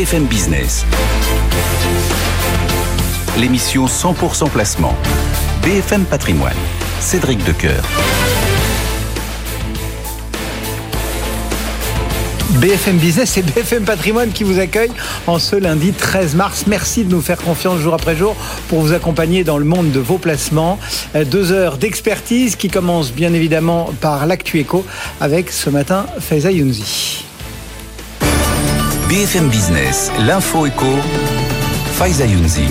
[0.00, 0.86] BFM Business.
[3.38, 4.96] L'émission 100% placement.
[5.62, 6.56] BFM Patrimoine.
[7.00, 7.82] Cédric Decoeur.
[12.52, 14.90] BFM Business et BFM Patrimoine qui vous accueillent
[15.26, 16.64] en ce lundi 13 mars.
[16.66, 18.34] Merci de nous faire confiance jour après jour
[18.70, 20.78] pour vous accompagner dans le monde de vos placements.
[21.14, 24.86] Euh, deux heures d'expertise qui commencent bien évidemment par l'actu éco
[25.20, 27.26] avec ce matin Faiza Younzi.
[29.10, 30.86] BFM Business, l'info éco,
[31.98, 32.68] Faiza Younzi.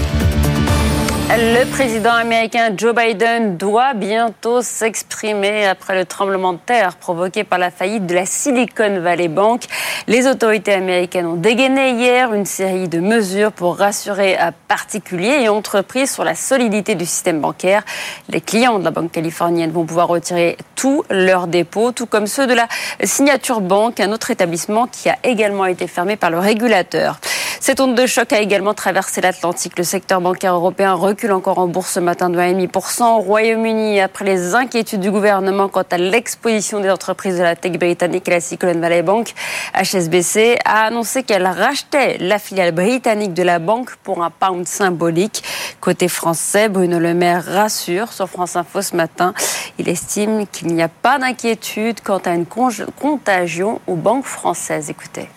[1.31, 7.59] Le président américain Joe Biden doit bientôt s'exprimer après le tremblement de terre provoqué par
[7.59, 9.65] la faillite de la Silicon Valley Bank.
[10.07, 16.11] Les autorités américaines ont dégainé hier une série de mesures pour rassurer particuliers et entreprises
[16.11, 17.83] sur la solidité du système bancaire.
[18.27, 22.47] Les clients de la banque californienne vont pouvoir retirer tous leurs dépôts, tout comme ceux
[22.47, 22.67] de la
[23.03, 27.19] Signature Bank, un autre établissement qui a également été fermé par le régulateur.
[27.61, 29.77] Cette onde de choc a également traversé l'Atlantique.
[29.77, 30.95] Le secteur bancaire européen
[31.27, 33.03] encore en bourse ce matin de 1,5%.
[33.03, 37.73] Au Royaume-Uni, après les inquiétudes du gouvernement quant à l'exposition des entreprises de la tech
[37.73, 39.33] britannique la Silicon Valley Bank,
[39.75, 45.43] HSBC a annoncé qu'elle rachetait la filiale britannique de la banque pour un pound symbolique.
[45.81, 49.33] Côté français, Bruno Le Maire rassure sur France Info ce matin.
[49.77, 54.89] Il estime qu'il n'y a pas d'inquiétude quant à une contagion aux banques françaises.
[54.89, 55.29] Écoutez.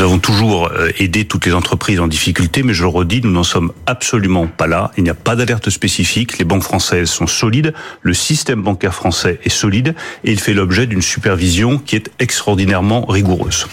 [0.00, 3.30] Nous avons toujours euh, aidé toutes les entreprises en difficulté, mais je le redis, nous
[3.30, 4.92] n'en sommes absolument pas là.
[4.96, 6.38] Il n'y a pas d'alerte spécifique.
[6.38, 7.74] Les banques françaises sont solides.
[8.00, 13.04] Le système bancaire français est solide et il fait l'objet d'une supervision qui est extraordinairement
[13.04, 13.66] rigoureuse.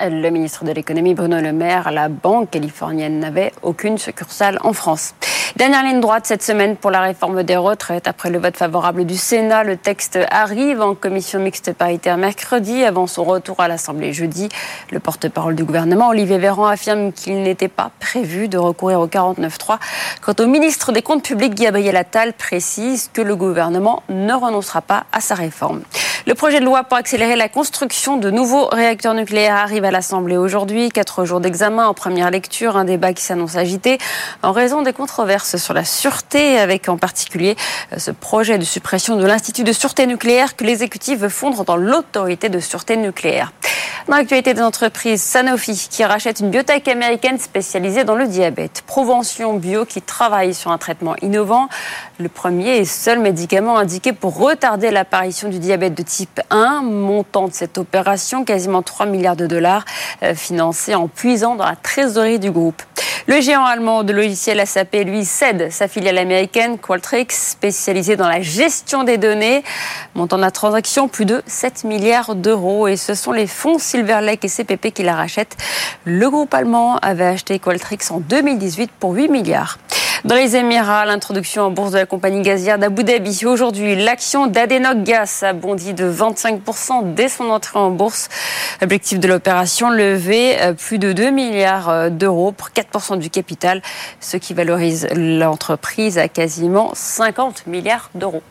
[0.00, 5.14] Le ministre de l'économie Bruno Le Maire, la banque californienne n'avait aucune succursale en France.
[5.56, 8.08] Dernière ligne droite cette semaine pour la réforme des retraites.
[8.08, 13.06] Après le vote favorable du Sénat, le texte arrive en commission mixte paritaire mercredi avant
[13.06, 14.48] son retour à l'Assemblée jeudi.
[14.90, 19.78] Le porte-parole du gouvernement, Olivier Véran, affirme qu'il n'était pas prévu de recourir au 49.3.
[20.22, 25.04] Quant au ministre des Comptes publics, Gabriel Attal, précise que le gouvernement ne renoncera pas
[25.12, 25.82] à sa réforme.
[26.24, 30.36] Le projet de loi pour accélérer la construction de nouveaux réacteurs nucléaires arrive à l'Assemblée
[30.36, 30.88] aujourd'hui.
[30.88, 33.98] Quatre jours d'examen en première lecture, un débat qui s'annonce agité
[34.44, 37.56] en raison des controverses sur la sûreté, avec en particulier
[37.92, 41.76] euh, ce projet de suppression de l'Institut de sûreté nucléaire que l'exécutif veut fondre dans
[41.76, 43.52] l'autorité de sûreté nucléaire.
[44.08, 48.82] Dans l'actualité des entreprises, Sanofi qui rachète une biotech américaine spécialisée dans le diabète.
[48.84, 51.68] Provention Bio qui travaille sur un traitement innovant.
[52.18, 56.82] Le premier et seul médicament indiqué pour retarder l'apparition du diabète de type 1.
[56.82, 59.84] Montant de cette opération, quasiment 3 milliards de dollars,
[60.24, 62.82] euh, financé en puisant dans la trésorerie du groupe.
[63.28, 68.42] Le géant allemand de logiciels SAP, lui, cède sa filiale américaine Qualtrics, spécialisée dans la
[68.42, 69.64] gestion des données.
[70.14, 72.86] Montant la transaction, plus de 7 milliards d'euros.
[72.86, 75.56] Et ce sont les fonds Silver Lake et CPP qui la rachètent.
[76.04, 79.78] Le groupe allemand avait acheté Qualtrics en 2018 pour 8 milliards.
[80.24, 83.44] Dans les Émirats, l'introduction en bourse de la compagnie gazière d'Abu Dhabi.
[83.44, 88.28] Aujourd'hui, l'action d'Adenok Gas a bondi de 25% dès son entrée en bourse.
[88.80, 93.82] Objectif de l'opération, lever euh, plus de 2 milliards euh, d'euros pour 4% du capital,
[94.20, 98.44] ce qui valorise l'entreprise à quasiment 50 milliards d'euros.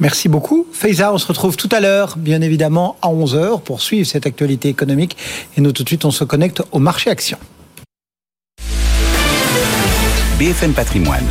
[0.00, 0.66] Merci beaucoup.
[0.72, 4.68] Faiza, on se retrouve tout à l'heure, bien évidemment, à 11h pour suivre cette actualité
[4.70, 5.16] économique.
[5.56, 7.38] Et nous, tout de suite, on se connecte au marché action.
[10.38, 11.24] BFM Patrimoine,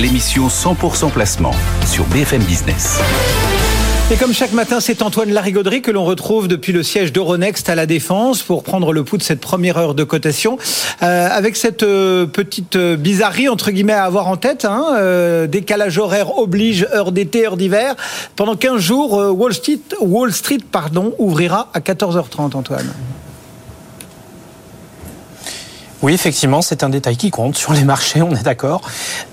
[0.00, 1.52] l'émission 100% placement
[1.84, 2.98] sur BFM Business.
[4.10, 7.74] Et comme chaque matin, c'est Antoine Larigauderie que l'on retrouve depuis le siège d'Euronext à
[7.74, 10.56] la Défense pour prendre le pouls de cette première heure de cotation.
[11.02, 15.98] Euh, avec cette euh, petite euh, bizarrerie, entre guillemets, à avoir en tête, hein, décalage
[15.98, 17.96] horaire oblige, heure d'été, heure d'hiver.
[18.34, 22.94] Pendant 15 jours, Wall Street, Wall Street pardon, ouvrira à 14h30, Antoine.
[26.00, 28.82] Oui, effectivement, c'est un détail qui compte sur les marchés, on est d'accord.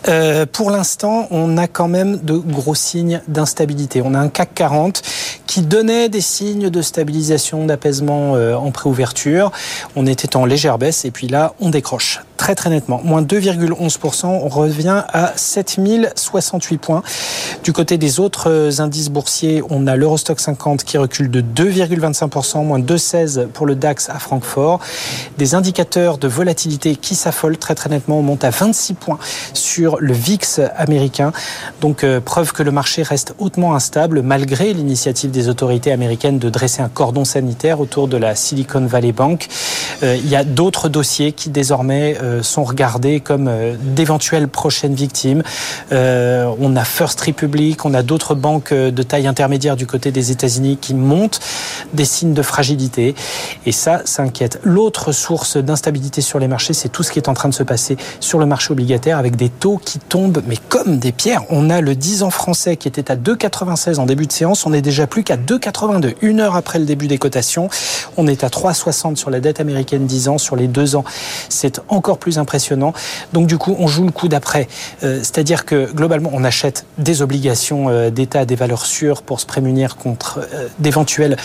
[0.08, 4.02] Euh, pour l'instant, on a quand même de gros signes d'instabilité.
[4.04, 5.02] On a un CAC 40
[5.46, 9.52] qui donnait des signes de stabilisation, d'apaisement euh, en préouverture.
[9.96, 13.02] On était en légère baisse et puis là, on décroche très très nettement.
[13.04, 17.04] Moins 2,11%, on revient à 7068 points.
[17.64, 22.64] Du côté des autres euh, indices boursiers, on a l'Eurostock 50 qui recule de 2,25%,
[22.64, 24.80] moins 2,16 pour le DAX à Francfort.
[25.38, 28.20] Des indicateurs de volatilité qui s'affole très très nettement.
[28.20, 29.20] On monte à 26 points
[29.54, 31.32] sur le VIX américain.
[31.82, 36.50] Donc euh, preuve que le marché reste hautement instable malgré l'initiative des autorités américaines de
[36.50, 39.48] dresser un cordon sanitaire autour de la Silicon Valley Bank.
[40.04, 43.50] Euh, il y a d'autres dossiers qui désormais sont regardés comme
[43.80, 45.44] d'éventuelles prochaines victimes.
[45.92, 50.78] on a First Republic, on a d'autres banques de taille intermédiaire du côté des États-Unis
[50.80, 51.40] qui montent
[51.94, 53.16] des signes de fragilité.
[53.66, 54.60] Et ça, ça inquiète.
[54.64, 57.64] L'autre source d'instabilité sur les marchés, c'est tout ce qui est en train de se
[57.64, 61.44] passer sur le marché obligataire avec des taux qui tombent, mais comme des pierres.
[61.50, 64.66] On a le 10 ans français qui était à 2,96 en début de séance.
[64.66, 66.16] On n'est déjà plus qu'à 2,82.
[66.22, 67.70] Une heure après le début des cotations,
[68.18, 70.38] on est à 3,60 sur la dette américaine 10 ans.
[70.38, 71.04] Sur les deux ans,
[71.50, 72.94] c'est encore plus impressionnant.
[73.34, 74.68] Donc du coup, on joue le coup d'après.
[75.04, 79.46] Euh, c'est-à-dire que globalement, on achète des obligations euh, d'État, des valeurs sûres pour se
[79.46, 81.38] prémunir contre euh, d'éventuelles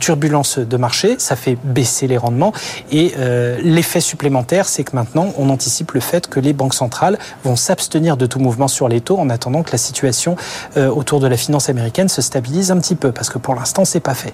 [0.00, 1.16] turbulences de marché.
[1.18, 2.52] Ça fait baisser les rendements.
[2.90, 3.14] Et
[3.62, 8.16] l'effet supplémentaire, c'est que maintenant, on anticipe le fait que les banques centrales vont s'abstenir
[8.16, 10.36] de tout mouvement sur les taux en attendant que la situation
[10.76, 14.00] autour de la finance américaine se stabilise un petit peu, parce que pour l'instant, c'est
[14.00, 14.32] pas fait.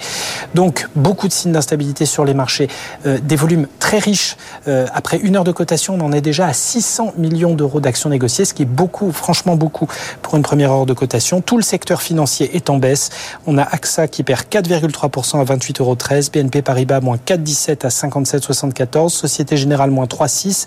[0.55, 2.69] Donc, beaucoup de signes d'instabilité sur les marchés,
[3.07, 4.37] euh, des volumes très riches.
[4.69, 8.11] Euh, après une heure de cotation, on en est déjà à 600 millions d'euros d'actions
[8.11, 9.89] négociées, ce qui est beaucoup, franchement beaucoup,
[10.23, 11.41] pour une première heure de cotation.
[11.41, 13.11] Tout le secteur financier est en baisse.
[13.47, 15.97] On a AXA qui perd 4,3% à 28,13 euros,
[16.33, 20.67] BNP Paribas moins 4,17 à 57,74, Société Générale moins 3,6,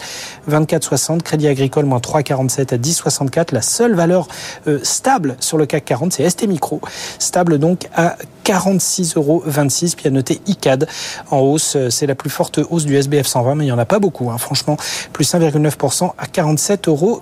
[0.49, 3.53] 24,60, Crédit Agricole moins 3,47 à 10,64.
[3.53, 4.27] La seule valeur
[4.67, 6.81] euh, stable sur le CAC 40, c'est ST Micro,
[7.19, 8.17] stable donc à
[8.47, 9.43] 46,26 euros.
[9.97, 10.87] Puis à noter ICAD
[11.31, 11.75] en hausse.
[11.75, 13.99] Euh, c'est la plus forte hausse du SBF 120, mais il n'y en a pas
[13.99, 14.29] beaucoup.
[14.29, 14.37] Hein.
[14.37, 14.77] Franchement,
[15.11, 17.21] plus 1,9% à 47,88 euros.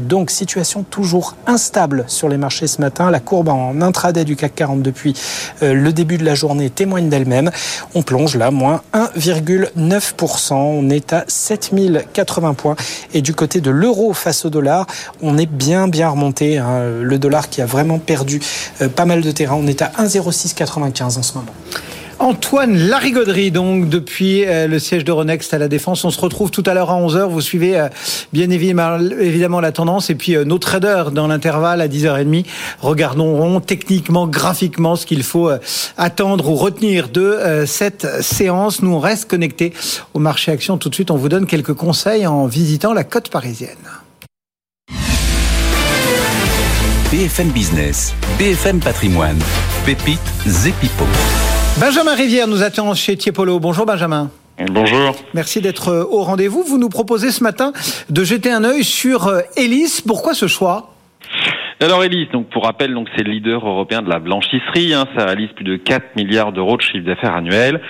[0.00, 3.10] Donc, situation toujours instable sur les marchés ce matin.
[3.10, 5.14] La courbe en intraday du CAC 40 depuis
[5.62, 7.50] euh, le début de la journée témoigne d'elle-même.
[7.94, 10.54] On plonge là, moins 1,9%.
[10.54, 12.76] On est à 7080 points.
[13.12, 14.86] Et du côté de l'euro face au dollar,
[15.22, 16.58] on est bien, bien remonté.
[16.58, 16.82] Hein.
[17.00, 18.40] Le dollar qui a vraiment perdu
[18.82, 19.56] euh, pas mal de terrain.
[19.56, 19.92] On est à
[20.64, 21.52] 1,0695 en ce moment.
[22.20, 26.04] Antoine Larigauderie, donc, depuis euh, le siège d'Euronext à la Défense.
[26.04, 27.28] On se retrouve tout à l'heure à 11h.
[27.28, 27.88] Vous suivez euh,
[28.32, 30.10] bien évidemment la tendance.
[30.10, 32.46] Et puis, nos traders, dans l'intervalle, à 10h30,
[32.80, 35.50] regarderont techniquement, graphiquement, ce qu'il faut
[35.96, 38.80] attendre ou retenir de cette séance.
[38.80, 39.72] Nous, on reste connectés
[40.14, 40.78] au marché action.
[40.78, 44.03] Tout de suite, on vous donne quelques conseils en visitant la côte parisienne.
[47.14, 49.38] BFM Business, BFM Patrimoine,
[49.86, 50.18] Pépite
[50.48, 51.04] Zepipo.
[51.78, 53.60] Benjamin Rivière nous attend chez Tiepolo.
[53.60, 54.32] Bonjour Benjamin.
[54.72, 55.14] Bonjour.
[55.32, 56.64] Merci d'être euh, au rendez-vous.
[56.64, 57.72] Vous nous proposez ce matin
[58.10, 60.02] de jeter un œil sur Elis.
[60.04, 60.92] Pourquoi ce choix?
[61.80, 64.94] Alors Elis, donc pour rappel, donc c'est le leader européen de la blanchisserie.
[64.94, 67.80] Hein, ça réalise plus de 4 milliards d'euros de chiffre d'affaires annuel.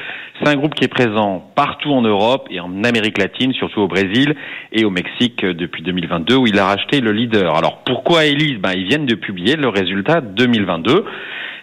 [0.41, 3.87] C'est un groupe qui est présent partout en Europe et en Amérique latine, surtout au
[3.87, 4.35] Brésil
[4.73, 7.57] et au Mexique euh, depuis 2022 où il a racheté le leader.
[7.57, 11.05] Alors pourquoi Elis Ben ils viennent de publier le résultat 2022.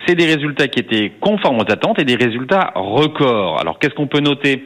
[0.08, 3.60] C'est des résultats qui étaient conformes aux attentes et des résultats records.
[3.60, 4.64] Alors qu'est-ce qu'on peut noter?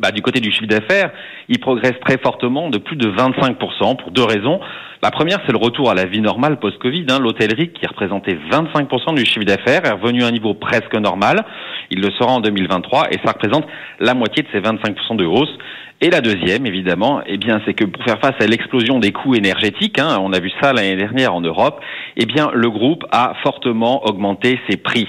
[0.00, 1.10] Bah, du côté du chiffre d'affaires,
[1.48, 4.60] il progresse très fortement de plus de 25% pour deux raisons.
[5.00, 7.06] La première, c'est le retour à la vie normale post-Covid.
[7.08, 7.20] Hein.
[7.20, 11.44] L'hôtellerie, qui représentait 25% du chiffre d'affaires, est revenu à un niveau presque normal.
[11.90, 13.64] Il le sera en 2023 et ça représente
[14.00, 15.56] la moitié de ces 25% de hausse.
[16.00, 19.36] Et la deuxième, évidemment, eh bien, c'est que pour faire face à l'explosion des coûts
[19.36, 21.80] énergétiques, hein, on a vu ça l'année dernière en Europe,
[22.16, 25.08] eh bien, le groupe a fortement augmenté ses prix.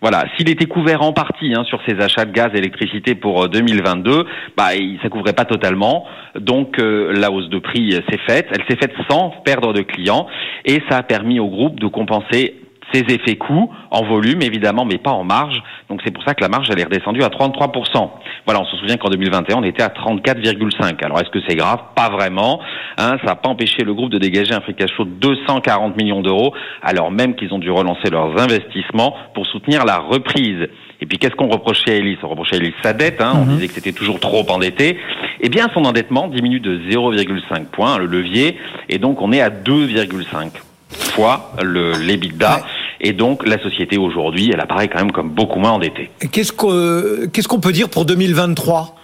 [0.00, 3.48] Voilà, s'il était couvert en partie hein, sur ses achats de gaz et électricité pour
[3.48, 4.24] 2022, euh,
[4.56, 6.06] bah, il, ça couvrait pas totalement.
[6.36, 8.46] Donc euh, la hausse de prix s'est faite.
[8.50, 10.26] Elle s'est faite sans perdre de clients
[10.64, 12.59] et ça a permis au groupe de compenser
[12.92, 15.62] ses effets coûts en volume évidemment, mais pas en marge.
[15.88, 18.10] Donc c'est pour ça que la marge elle est redescendue à 33%.
[18.46, 21.04] Voilà, on se souvient qu'en 2021 on était à 34,5.
[21.04, 21.80] Alors est-ce que c'est grave?
[21.94, 22.60] Pas vraiment.
[22.98, 25.96] Hein, ça n'a pas empêché le groupe de dégager un free cash flow de 240
[25.96, 30.68] millions d'euros, alors même qu'ils ont dû relancer leurs investissements pour soutenir la reprise.
[31.02, 33.44] Et puis qu'est-ce qu'on reprochait à Elis On reprochait à Elis sa dette, hein, on
[33.44, 33.54] mhm.
[33.54, 34.98] disait que c'était toujours trop endetté.
[35.40, 39.50] Eh bien son endettement diminue de 0,5 points, le levier, et donc on est à
[39.50, 40.50] 2,5
[40.90, 42.60] fois le l'EBITDA.
[43.00, 46.10] Et donc, la société aujourd'hui, elle apparaît quand même comme beaucoup moins endettée.
[46.32, 48.96] Qu'est-ce qu'on qu'est-ce qu'on peut dire pour 2023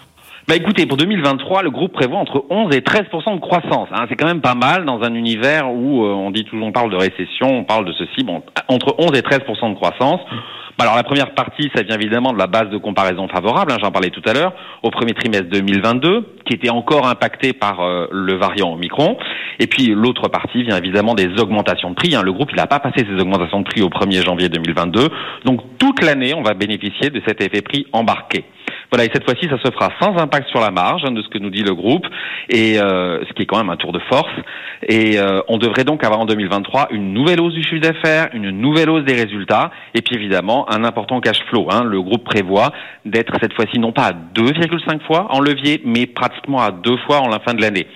[0.49, 3.89] bah écoutez, pour 2023, le groupe prévoit entre 11 et 13 de croissance.
[3.91, 4.07] Hein.
[4.09, 6.93] C'est quand même pas mal dans un univers où euh, on dit toujours, on parle
[6.93, 8.23] de récession, on parle de ceci.
[8.23, 10.21] Bon, entre 11 et 13 de croissance.
[10.79, 13.79] Bah, alors la première partie, ça vient évidemment de la base de comparaison favorable, hein,
[13.83, 14.53] j'en parlais tout à l'heure,
[14.83, 19.17] au premier trimestre 2022, qui était encore impacté par euh, le variant Omicron.
[19.59, 22.15] Et puis l'autre partie vient évidemment des augmentations de prix.
[22.15, 22.23] Hein.
[22.23, 25.09] Le groupe, n'a pas passé ses augmentations de prix au 1er janvier 2022.
[25.45, 28.45] Donc toute l'année, on va bénéficier de cet effet prix embarqué.
[28.91, 31.29] Voilà, et cette fois-ci, ça se fera sans impact sur la marge hein, de ce
[31.29, 32.07] que nous dit le groupe,
[32.49, 34.31] et euh, ce qui est quand même un tour de force.
[34.89, 38.51] Et euh, on devrait donc avoir en 2023 une nouvelle hausse du chiffre d'affaires, une
[38.51, 41.69] nouvelle hausse des résultats, et puis évidemment un important cash flow.
[41.71, 41.85] Hein.
[41.85, 42.73] Le groupe prévoit
[43.05, 47.21] d'être cette fois-ci non pas à 2,5 fois en levier, mais pratiquement à deux fois
[47.21, 47.87] en la fin de l'année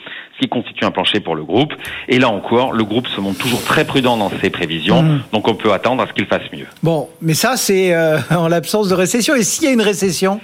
[0.40, 1.74] qui constitue un plancher pour le groupe.
[2.08, 5.22] Et là encore, le groupe se montre toujours très prudent dans ses prévisions, mmh.
[5.32, 6.66] donc on peut attendre à ce qu'il fasse mieux.
[6.82, 9.34] Bon, mais ça c'est euh, en l'absence de récession.
[9.34, 10.40] Et s'il y a une récession?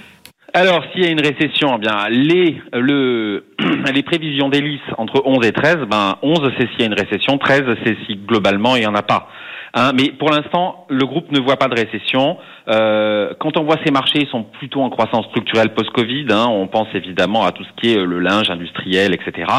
[0.57, 3.45] Alors, s'il y a une récession, eh bien les le
[3.93, 7.37] les prévisions d'hélice entre 11 et 13, ben 11 c'est s'il y a une récession,
[7.37, 9.29] 13 c'est si globalement il y en a pas.
[9.73, 12.37] Hein, mais pour l'instant, le groupe ne voit pas de récession.
[12.67, 16.27] Euh, quand on voit ces marchés, ils sont plutôt en croissance structurelle post-Covid.
[16.29, 19.51] Hein, on pense évidemment à tout ce qui est le linge industriel, etc.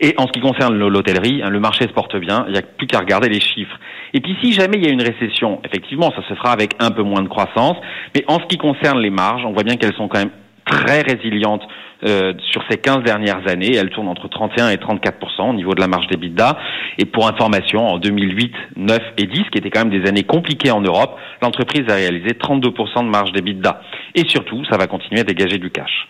[0.00, 2.44] Et en ce qui concerne l'hôtellerie, hein, le marché se porte bien.
[2.48, 3.78] Il n'y a plus qu'à regarder les chiffres.
[4.12, 6.90] Et puis si jamais il y a une récession, effectivement, ça se fera avec un
[6.90, 7.76] peu moins de croissance.
[8.14, 10.32] Mais en ce qui concerne les marges, on voit bien qu'elles sont quand même
[10.64, 11.62] très résilientes
[12.04, 13.74] euh, sur ces 15 dernières années.
[13.74, 15.16] Elle tourne entre 31 et 34
[15.48, 16.58] au niveau de la marge d'EBITDA.
[16.98, 20.70] Et pour information, en 2008, 9 et 10, qui étaient quand même des années compliquées
[20.70, 23.80] en Europe, l'entreprise a réalisé 32 de marge d'EBITDA.
[24.14, 26.08] Et surtout, ça va continuer à dégager du cash.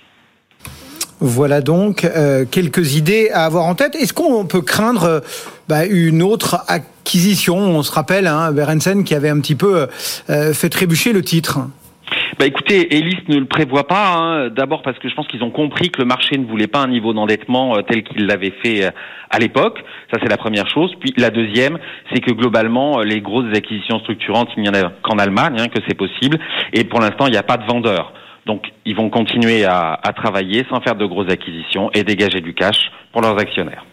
[1.21, 3.95] Voilà donc euh, quelques idées à avoir en tête.
[3.95, 5.21] Est-ce qu'on peut craindre euh,
[5.69, 7.57] bah, une autre acquisition?
[7.57, 9.87] On se rappelle, hein, Berensen qui avait un petit peu
[10.27, 11.61] fait trébucher le titre.
[12.39, 14.15] Bah écoutez, Elis ne le prévoit pas.
[14.15, 14.51] Hein.
[14.51, 16.89] D'abord parce que je pense qu'ils ont compris que le marché ne voulait pas un
[16.89, 18.91] niveau d'endettement euh, tel qu'il l'avait fait euh,
[19.31, 19.83] à l'époque.
[20.13, 20.95] Ça c'est la première chose.
[21.01, 21.79] Puis la deuxième,
[22.13, 25.69] c'est que globalement euh, les grosses acquisitions structurantes, il n'y en a qu'en Allemagne hein,
[25.69, 26.39] que c'est possible.
[26.75, 28.13] Et pour l'instant, il n'y a pas de vendeurs.
[28.45, 32.53] Donc ils vont continuer à, à travailler sans faire de grosses acquisitions et dégager du
[32.53, 33.87] cash pour leurs actionnaires.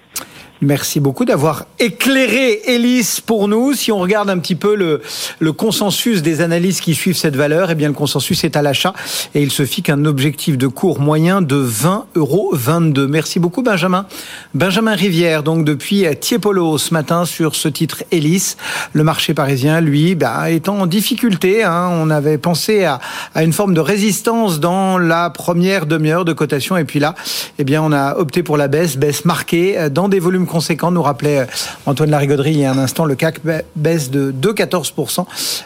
[0.61, 3.73] Merci beaucoup d'avoir éclairé Elise pour nous.
[3.73, 5.01] Si on regarde un petit peu le,
[5.39, 8.93] le consensus des analyses qui suivent cette valeur, eh bien le consensus est à l'achat
[9.35, 13.07] et il se fixe un objectif de cours moyen de 20 euros 22.
[13.07, 14.05] Merci beaucoup Benjamin.
[14.53, 18.55] Benjamin Rivière, donc depuis Tiepolo ce matin sur ce titre Hélice.
[18.93, 21.63] Le marché parisien, lui, bah, est en difficulté.
[21.63, 21.89] Hein.
[21.91, 23.01] On avait pensé à,
[23.35, 27.15] à, une forme de résistance dans la première demi-heure de cotation et puis là,
[27.59, 31.01] eh bien on a opté pour la baisse, baisse marquée dans des volumes conséquent, nous
[31.01, 31.45] rappelait euh,
[31.85, 33.05] Antoine Larigauderie il y a un instant.
[33.05, 33.41] Le CAC
[33.75, 35.25] baisse de 2,14%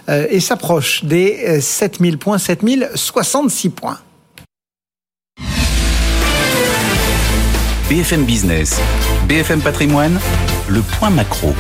[0.09, 3.99] euh, et s'approche des 7000 euh, points, 7066 points.
[7.89, 8.79] BFM Business,
[9.29, 10.19] BFM Patrimoine,
[10.67, 11.53] le point macro.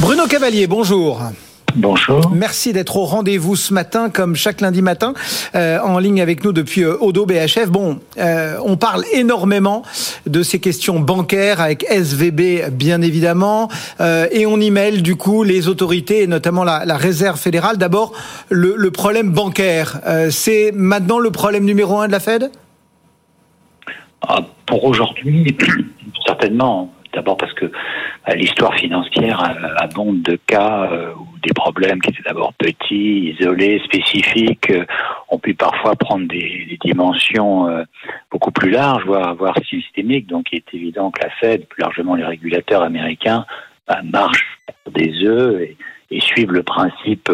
[0.00, 1.22] Bruno Cavalier, bonjour.
[1.76, 2.30] Bonjour.
[2.32, 5.12] Merci d'être au rendez-vous ce matin, comme chaque lundi matin,
[5.56, 7.68] euh, en ligne avec nous depuis euh, Odo BHF.
[7.68, 9.82] Bon, euh, on parle énormément
[10.26, 13.68] de ces questions bancaires avec SVB, bien évidemment,
[14.00, 17.76] et on y mêle du coup les autorités, et notamment la, Réserve fédérale.
[17.76, 18.12] D'abord,
[18.48, 20.00] le, problème bancaire,
[20.30, 22.50] c'est maintenant le problème numéro un de la Fed?
[24.22, 25.56] Ah, Pour aujourd'hui,
[26.26, 26.93] certainement.
[27.14, 29.40] D'abord parce que euh, l'histoire financière
[29.76, 34.84] abonde de cas euh, où des problèmes qui étaient d'abord petits, isolés, spécifiques, euh,
[35.28, 37.84] ont pu parfois prendre des, dimensions
[38.30, 40.26] beaucoup plus larges, voire, systémiques.
[40.26, 43.46] Donc il est évident que la Fed, plus largement les régulateurs américains,
[43.88, 44.58] bah, marchent
[44.90, 45.62] des œufs
[46.10, 47.30] et, suivent le principe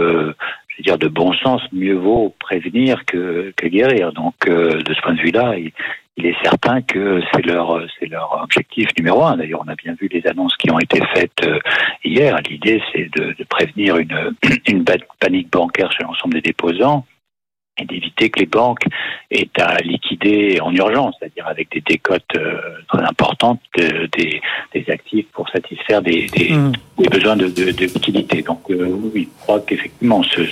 [0.83, 4.13] dire, de bon sens, mieux vaut prévenir que, que guérir.
[4.13, 5.73] Donc, de ce point de vue-là, il
[6.19, 9.37] est certain que c'est leur c'est leur objectif numéro un.
[9.37, 11.59] D'ailleurs, on a bien vu les annonces qui ont été faites euh,
[12.05, 12.39] hier.
[12.49, 14.35] L'idée, c'est de, de, prévenir une
[14.67, 14.85] une
[15.19, 17.05] panique bancaire chez l'ensemble des déposants
[17.79, 18.85] et d'éviter que les banques
[19.31, 24.43] aient à liquider en urgence, c'est-à-dire avec des décotes euh, très importantes des,
[24.75, 26.73] des, actifs pour satisfaire des, des, mmh.
[26.99, 28.43] des besoins de, de, de, liquidité.
[28.43, 30.43] Donc euh, oui, je crois qu'effectivement, ce,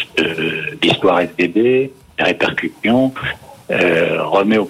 [0.80, 3.12] l'histoire SBB, les répercussions,
[3.68, 4.64] remet au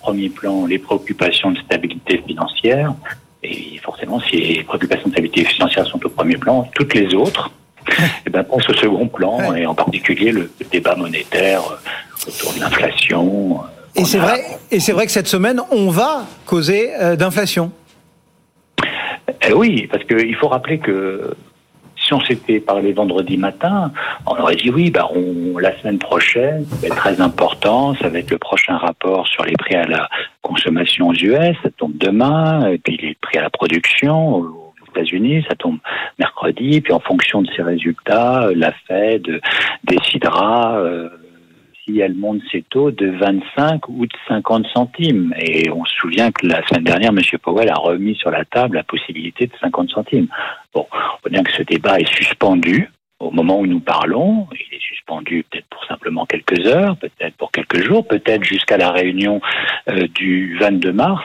[0.00, 2.94] premier plan les préoccupations de stabilité financière.
[3.42, 7.50] Et forcément, si les préoccupations de stabilité financière sont au premier plan, toutes les autres
[8.26, 12.60] eh ben, passent au second plan, et en particulier le, débat monétaire euh, autour de
[12.60, 13.60] l'inflation.
[13.62, 17.72] Euh, et c'est vrai, et c'est vrai que cette semaine, on va causer euh, d'inflation.
[19.48, 21.34] Eh oui, parce qu'il faut rappeler que
[22.08, 23.92] si on s'était parlé vendredi matin,
[24.26, 25.10] on aurait dit oui, bah
[25.60, 29.44] la semaine prochaine, ça va être très important, ça va être le prochain rapport sur
[29.44, 30.08] les prix à la
[30.40, 35.44] consommation aux US, ça tombe demain, et puis les prix à la production aux États-Unis,
[35.50, 35.78] ça tombe
[36.18, 39.40] mercredi, puis en fonction de ces résultats, la Fed
[39.84, 40.78] décidera.
[40.78, 41.10] Euh,
[41.88, 45.34] si elle monte ses taux de 25 ou de 50 centimes.
[45.40, 47.20] Et on se souvient que la semaine dernière, M.
[47.42, 50.28] Powell a remis sur la table la possibilité de 50 centimes.
[50.74, 52.90] Bon, on bien que ce débat est suspendu
[53.20, 54.46] au moment où nous parlons.
[54.52, 58.90] Il est suspendu peut-être pour simplement quelques heures, peut-être pour quelques jours, peut-être jusqu'à la
[58.90, 59.40] réunion
[60.14, 61.24] du 22 mars,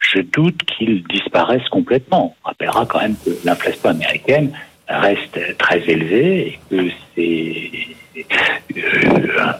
[0.00, 2.34] je doute qu'ils disparaissent complètement.
[2.42, 4.52] On rappellera quand même que l'inflation américaine
[4.88, 7.70] reste très élevée et que c'est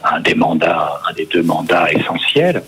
[0.03, 2.63] un des mandats, un des deux mandats essentiels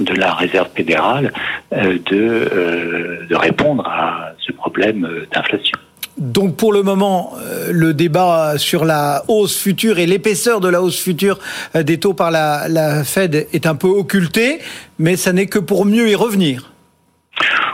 [0.00, 1.32] de la réserve fédérale
[1.72, 5.78] de, de répondre à ce problème d'inflation.
[6.18, 10.82] Donc pour le moment, euh, le débat sur la hausse future et l'épaisseur de la
[10.82, 11.38] hausse future
[11.76, 14.58] euh, des taux par la, Fed est un peu occulté,
[14.98, 16.72] mais ça n'est que pour mieux y revenir.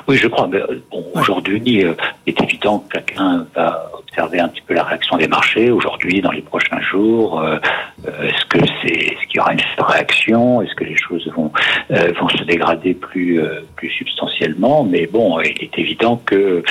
[0.06, 0.50] Oui, je crois.
[0.52, 0.80] Euh,
[1.14, 1.94] aujourd'hui, il
[2.26, 6.30] est évident que chacun va observer un petit peu la réaction des marchés aujourd'hui, dans
[6.30, 7.42] les prochains jours.
[8.04, 11.50] est-ce que c'est, ce qu'il y aura une réaction Est-ce que les choses vont
[11.90, 13.40] vont se dégrader plus
[13.76, 16.62] plus substantiellement Mais bon, il est évident que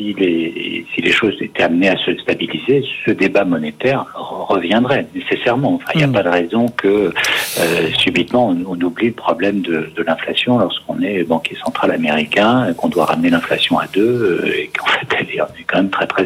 [0.00, 5.74] si les, si les choses étaient amenées à se stabiliser, ce débat monétaire reviendrait nécessairement.
[5.74, 6.12] Enfin, il n'y a hmm.
[6.12, 7.12] pas de raison que
[7.58, 12.88] euh, subitement on, oublie le problème de, de l'inflation lorsqu'on est banquier central américain, qu'on
[12.88, 16.24] doit ramener l'inflation à deux euh, et qu'en fait elle est, quand même très très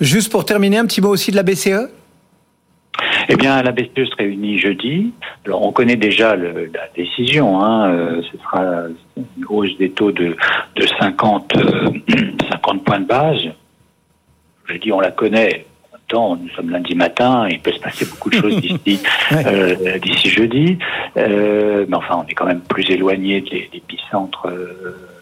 [0.00, 1.90] Juste pour terminer, un petit mot aussi de la BCE
[3.28, 5.12] eh bien, la BCE se réunit jeudi.
[5.46, 7.60] Alors, on connaît déjà le, la décision.
[7.62, 7.90] Hein.
[7.90, 8.62] Euh, ce sera
[9.16, 10.36] une hausse des taux de,
[10.76, 13.40] de 50, 50 euh, points de base.
[14.66, 15.66] Je dis, on la connaît.
[16.06, 19.00] Temps, nous sommes lundi matin, il peut se passer beaucoup de choses d'ici
[19.32, 20.76] euh, d'ici jeudi,
[21.16, 25.13] mais enfin on est quand même plus éloigné des l'épicentre euh, euh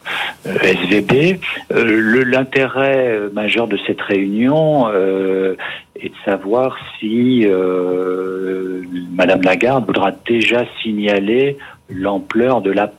[0.44, 1.38] SVB.
[1.71, 7.47] L'intérêt majeur de cette réunion est de savoir si
[9.12, 11.56] Madame Lagarde voudra déjà signaler
[11.88, 12.92] l'ampleur de la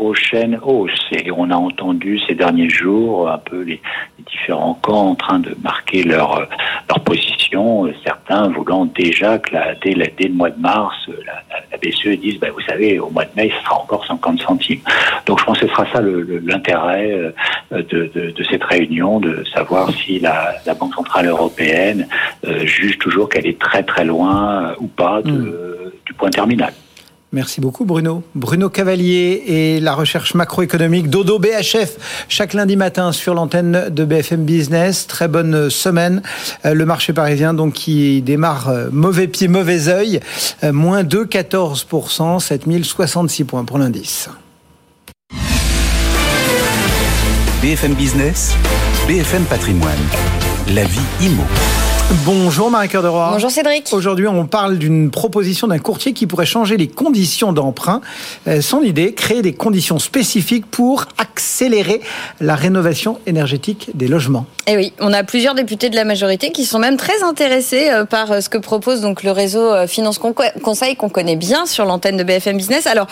[0.00, 1.06] prochaine hausse.
[1.12, 3.82] Et on a entendu ces derniers jours un peu les,
[4.30, 6.48] différents camps en train de marquer leur,
[6.88, 11.76] leur position, certains voulant déjà que la, dès, dès le mois de mars, la, la
[11.76, 14.80] BCE dise, ben, vous savez, au mois de mai, ce sera encore 50 centimes.
[15.26, 17.32] Donc je pense que ce sera ça l'intérêt euh,
[17.70, 22.08] de, de, de, cette réunion, de savoir si la, la Banque Centrale Européenne
[22.46, 25.90] euh, juge toujours qu'elle est très très loin euh, ou pas de, hmm.
[26.06, 26.72] du point terminal.
[27.32, 28.24] Merci beaucoup Bruno.
[28.34, 34.44] Bruno Cavalier et la recherche macroéconomique Dodo BHF chaque lundi matin sur l'antenne de BFM
[34.44, 35.06] Business.
[35.06, 36.22] Très bonne semaine.
[36.64, 40.20] Euh, le marché parisien donc qui démarre euh, mauvais pied, mauvais œil.
[40.64, 44.28] Euh, moins 2,14%, 7066 points pour l'indice.
[47.62, 48.56] BFM Business,
[49.06, 49.98] BFM Patrimoine,
[50.74, 51.44] la vie IMO.
[52.24, 53.30] Bonjour Marie-Cœur de Roy.
[53.34, 53.88] Bonjour Cédric.
[53.92, 58.00] Aujourd'hui, on parle d'une proposition d'un courtier qui pourrait changer les conditions d'emprunt.
[58.48, 62.00] Euh, son idée, créer des conditions spécifiques pour accélérer
[62.40, 64.46] la rénovation énergétique des logements.
[64.66, 67.90] Et eh oui, on a plusieurs députés de la majorité qui sont même très intéressés
[67.90, 71.84] euh, par euh, ce que propose donc le réseau Finance Conseil qu'on connaît bien sur
[71.84, 72.88] l'antenne de BFM Business.
[72.88, 73.06] Alors,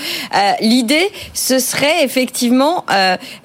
[0.60, 2.84] l'idée, ce serait effectivement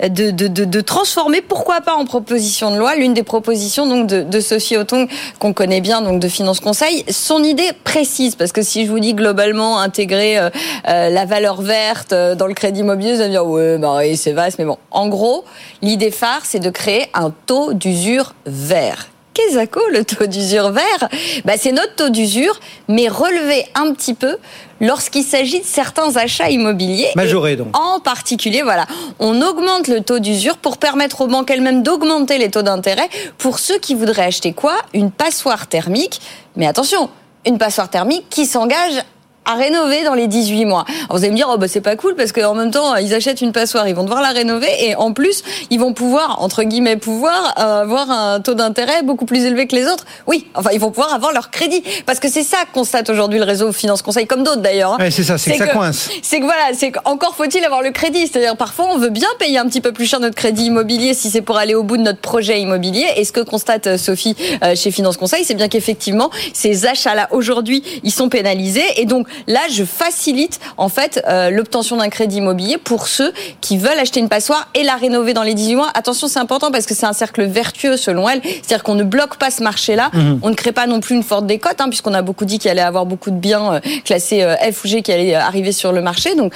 [0.02, 4.24] de, de, de, transformer, pourquoi pas en proposition de loi, l'une des propositions donc de,
[4.24, 5.08] de Sophie Auton
[5.44, 9.02] qu'on connaît bien, donc de Finance Conseil, son idée précise, parce que si je vous
[9.02, 10.50] dis globalement intégrer euh,
[10.88, 13.98] euh, la valeur verte euh, dans le crédit immobilier, vous allez me dire ouais, bah
[13.98, 14.78] oui, c'est vaste, mais bon.
[14.90, 15.44] En gros,
[15.82, 19.10] l'idée phare, c'est de créer un taux d'usure vert.
[19.34, 21.10] Qu'est-ce que le taux d'usure vert
[21.44, 24.38] bah, C'est notre taux d'usure, mais relevé un petit peu
[24.80, 27.10] lorsqu'il s'agit de certains achats immobiliers.
[27.16, 27.76] Majoré donc.
[27.76, 28.86] En particulier, voilà,
[29.20, 33.60] on augmente le taux d'usure pour permettre aux banques elles-mêmes d'augmenter les taux d'intérêt pour
[33.60, 34.76] ceux qui voudraient acheter quoi?
[34.94, 36.22] Une passoire thermique.
[36.56, 37.10] Mais attention,
[37.46, 39.04] une passoire thermique qui s'engage
[39.46, 40.86] à rénover dans les 18 mois.
[40.88, 43.14] Alors vous allez me dire, oh bah c'est pas cool parce qu'en même temps, ils
[43.14, 46.64] achètent une passoire, ils vont devoir la rénover et en plus, ils vont pouvoir, entre
[46.64, 50.06] guillemets, pouvoir euh, avoir un taux d'intérêt beaucoup plus élevé que les autres.
[50.28, 51.84] Oui, enfin, ils vont pouvoir avoir leur crédit.
[52.06, 54.98] Parce que c'est ça que constate aujourd'hui le réseau Finance Conseil, comme d'autres d'ailleurs.
[55.00, 55.10] Hein.
[55.10, 56.10] c'est ça, c'est que, ça coince.
[56.22, 58.28] C'est que voilà, c'est encore faut-il avoir le crédit.
[58.28, 61.30] C'est-à-dire, parfois, on veut bien payer un petit peu plus cher notre crédit immobilier si
[61.30, 63.06] c'est pour aller au bout de notre projet immobilier.
[63.18, 67.28] Et ce que constate euh, Sophie euh, chez Finance Conseil, c'est bien qu'effectivement, ces achats-là,
[67.32, 68.84] aujourd'hui, ils sont pénalisés.
[68.98, 73.78] Et donc, Là, je facilite en fait euh, l'obtention d'un crédit immobilier pour ceux qui
[73.78, 75.90] veulent acheter une passoire et la rénover dans les 18 mois.
[75.94, 78.42] Attention, c'est important parce que c'est un cercle vertueux selon elle.
[78.44, 80.10] C'est-à-dire qu'on ne bloque pas ce marché-là.
[80.14, 80.40] Mhm.
[80.42, 82.72] On ne crée pas non plus une forte décote, hein, puisqu'on a beaucoup dit qu'il
[82.72, 85.92] allait avoir beaucoup de biens euh, classés euh, F ou G qui allaient arriver sur
[85.92, 86.36] le marché.
[86.36, 86.54] Donc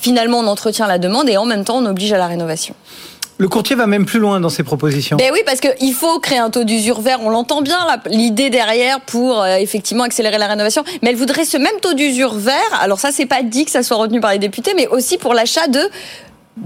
[0.00, 2.74] finalement, on entretient la demande et en même temps, on oblige à la rénovation.
[3.38, 5.16] Le courtier va même plus loin dans ses propositions.
[5.16, 7.18] Ben oui, parce qu'il faut créer un taux d'usure vert.
[7.22, 10.84] On l'entend bien, l'idée derrière pour euh, effectivement accélérer la rénovation.
[11.02, 12.54] Mais elle voudrait ce même taux d'usure vert.
[12.80, 15.34] Alors ça, c'est pas dit que ça soit retenu par les députés, mais aussi pour
[15.34, 15.80] l'achat de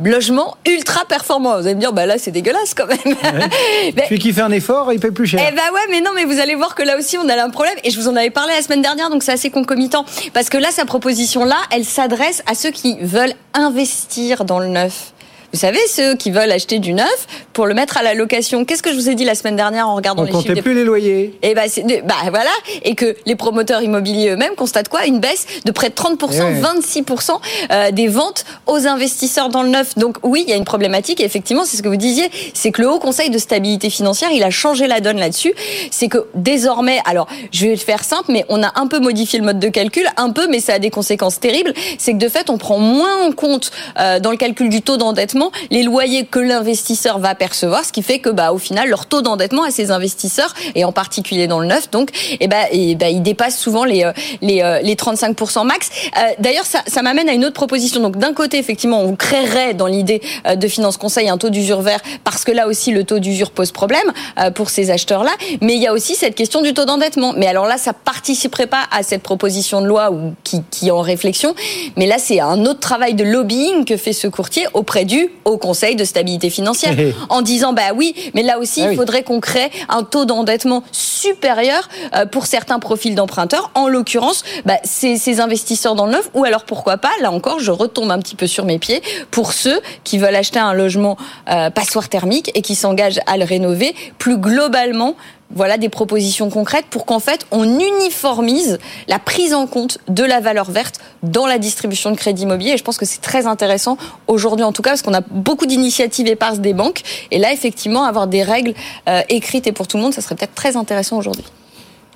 [0.04, 1.58] logement ultra performant.
[1.58, 2.98] Vous allez me dire, bah là, c'est dégueulasse quand même.
[3.96, 5.40] mais, Celui qui fait un effort, il paye plus cher.
[5.40, 7.50] Eh bah ouais, mais non, mais vous allez voir que là aussi, on a un
[7.50, 7.76] problème.
[7.84, 10.04] Et je vous en avais parlé la semaine dernière, donc c'est assez concomitant.
[10.34, 15.14] Parce que là, sa proposition-là, elle s'adresse à ceux qui veulent investir dans le neuf.
[15.52, 18.66] Vous savez, ceux qui veulent acheter du neuf pour le mettre à la location.
[18.66, 20.74] Qu'est-ce que je vous ai dit la semaine dernière en regardant On les chiffres plus
[20.74, 21.38] les loyers.
[21.42, 21.62] Et bah,
[22.04, 22.50] bah, voilà,
[22.82, 25.06] et que les promoteurs immobiliers eux-mêmes constatent quoi?
[25.06, 27.30] Une baisse de près de 30% 26%
[27.70, 29.96] euh, des ventes aux investisseurs dans le neuf.
[29.96, 31.20] Donc oui, il y a une problématique.
[31.20, 34.30] Et effectivement, c'est ce que vous disiez, c'est que le Haut Conseil de stabilité financière,
[34.32, 35.54] il a changé la donne là-dessus.
[35.90, 39.38] C'est que désormais, alors je vais le faire simple, mais on a un peu modifié
[39.38, 41.72] le mode de calcul, un peu, mais ça a des conséquences terribles.
[41.96, 44.98] C'est que de fait, on prend moins en compte euh, dans le calcul du taux
[44.98, 45.37] d'endettement
[45.70, 49.22] les loyers que l'investisseur va percevoir, ce qui fait que bah au final leur taux
[49.22, 53.08] d'endettement à ces investisseurs et en particulier dans le neuf, donc et bah, et bah
[53.08, 55.90] il dépasse souvent les euh, les, euh, les 35% max.
[56.16, 58.00] Euh, d'ailleurs ça, ça m'amène à une autre proposition.
[58.00, 60.20] Donc d'un côté effectivement on créerait dans l'idée
[60.54, 63.72] de finance conseil un taux d'usure vert parce que là aussi le taux d'usure pose
[63.72, 64.12] problème
[64.54, 67.32] pour ces acheteurs là, mais il y a aussi cette question du taux d'endettement.
[67.36, 70.90] Mais alors là ça participerait pas à cette proposition de loi ou qui qui est
[70.90, 71.54] en réflexion,
[71.96, 75.58] mais là c'est un autre travail de lobbying que fait ce courtier auprès du au
[75.58, 76.94] Conseil de stabilité financière
[77.28, 80.82] en disant bah oui, mais là aussi ah il faudrait qu'on crée un taux d'endettement
[80.92, 86.30] supérieur euh, pour certains profils d'emprunteurs, en l'occurrence bah, ces, ces investisseurs dans le neuf,
[86.34, 89.52] ou alors pourquoi pas, là encore je retombe un petit peu sur mes pieds, pour
[89.52, 91.16] ceux qui veulent acheter un logement
[91.50, 95.16] euh, passoire thermique et qui s'engagent à le rénover plus globalement
[95.54, 100.40] voilà des propositions concrètes pour qu'en fait on uniformise la prise en compte de la
[100.40, 102.72] valeur verte dans la distribution de crédit immobilier.
[102.72, 105.66] Et je pense que c'est très intéressant aujourd'hui en tout cas parce qu'on a beaucoup
[105.66, 107.02] d'initiatives éparses des banques.
[107.30, 108.74] Et là effectivement avoir des règles
[109.08, 111.44] euh, écrites et pour tout le monde, ça serait peut-être très intéressant aujourd'hui.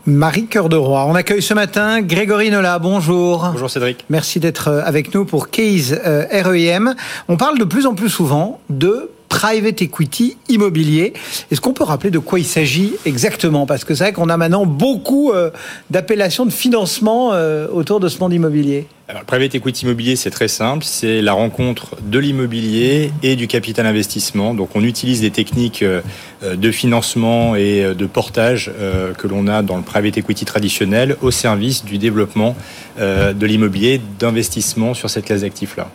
[0.05, 1.05] Marie Cœur de Roi.
[1.07, 2.81] On accueille ce matin Grégory Nola.
[2.81, 3.49] Bonjour.
[3.53, 4.05] Bonjour Cédric.
[4.11, 6.97] Merci d'être euh, avec nous pour Case euh, REM.
[7.29, 11.15] On parle de plus en plus souvent de private equity immobilier.
[11.51, 13.65] Est-ce qu'on peut rappeler de quoi il s'agit exactement?
[13.65, 15.51] Parce que c'est vrai qu'on a maintenant beaucoup euh,
[15.89, 18.87] d'appellations de financement euh, autour de ce monde immobilier.
[19.09, 20.85] Alors, private equity immobilier, c'est très simple.
[20.85, 24.53] C'est la rencontre de l'immobilier et du capital investissement.
[24.53, 26.03] Donc, on utilise des techniques euh,
[26.43, 28.71] de financement et de portage
[29.17, 32.57] que l'on a dans le private equity traditionnel au service du développement
[32.99, 35.89] de l'immobilier, d'investissement sur cette classe d'actifs-là.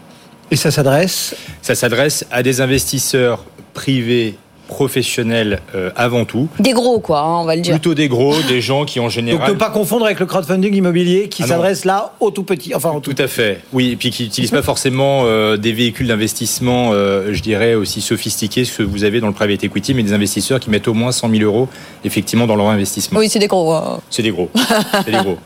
[0.52, 6.48] Et ça s'adresse Ça s'adresse à des investisseurs privés professionnels euh, avant tout.
[6.60, 7.74] Des gros, quoi, hein, on va le dire.
[7.74, 9.48] Plutôt des gros, des gens qui en général.
[9.48, 12.76] Donc ne pas confondre avec le crowdfunding immobilier qui ah s'adresse là aux tout petits.
[12.76, 13.62] Enfin, tout, à fait.
[13.74, 18.02] Oui, et puis qui n'utilisent pas forcément euh, des véhicules d'investissement, euh, je dirais, aussi
[18.02, 21.12] sophistiqués que vous avez dans le private equity, mais des investisseurs qui mettent au moins
[21.12, 21.68] 100 000 euros
[22.04, 23.20] effectivement dans leur investissement.
[23.20, 23.72] Oui, c'est des gros.
[23.74, 24.02] Hein.
[24.10, 24.50] C'est des gros.
[25.06, 25.38] c'est des gros.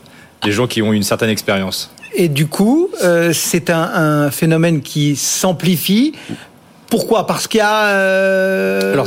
[0.44, 1.90] Des gens qui ont une certaine expérience.
[2.14, 6.12] Et du coup, euh, c'est un, phénomène qui s'amplifie
[6.92, 7.26] pourquoi?
[7.26, 9.06] Parce qu'il y a euh, alors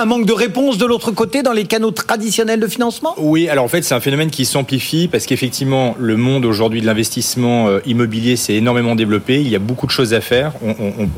[0.00, 3.16] un, manque de réponse de l'autre côté dans les canaux traditionnels de financement?
[3.18, 6.86] Oui, alors en fait c'est un phénomène qui s'amplifie parce qu'effectivement le monde aujourd'hui de
[6.86, 10.52] l'investissement euh, immobilier s'est énormément développé, il y a beaucoup de choses à faire,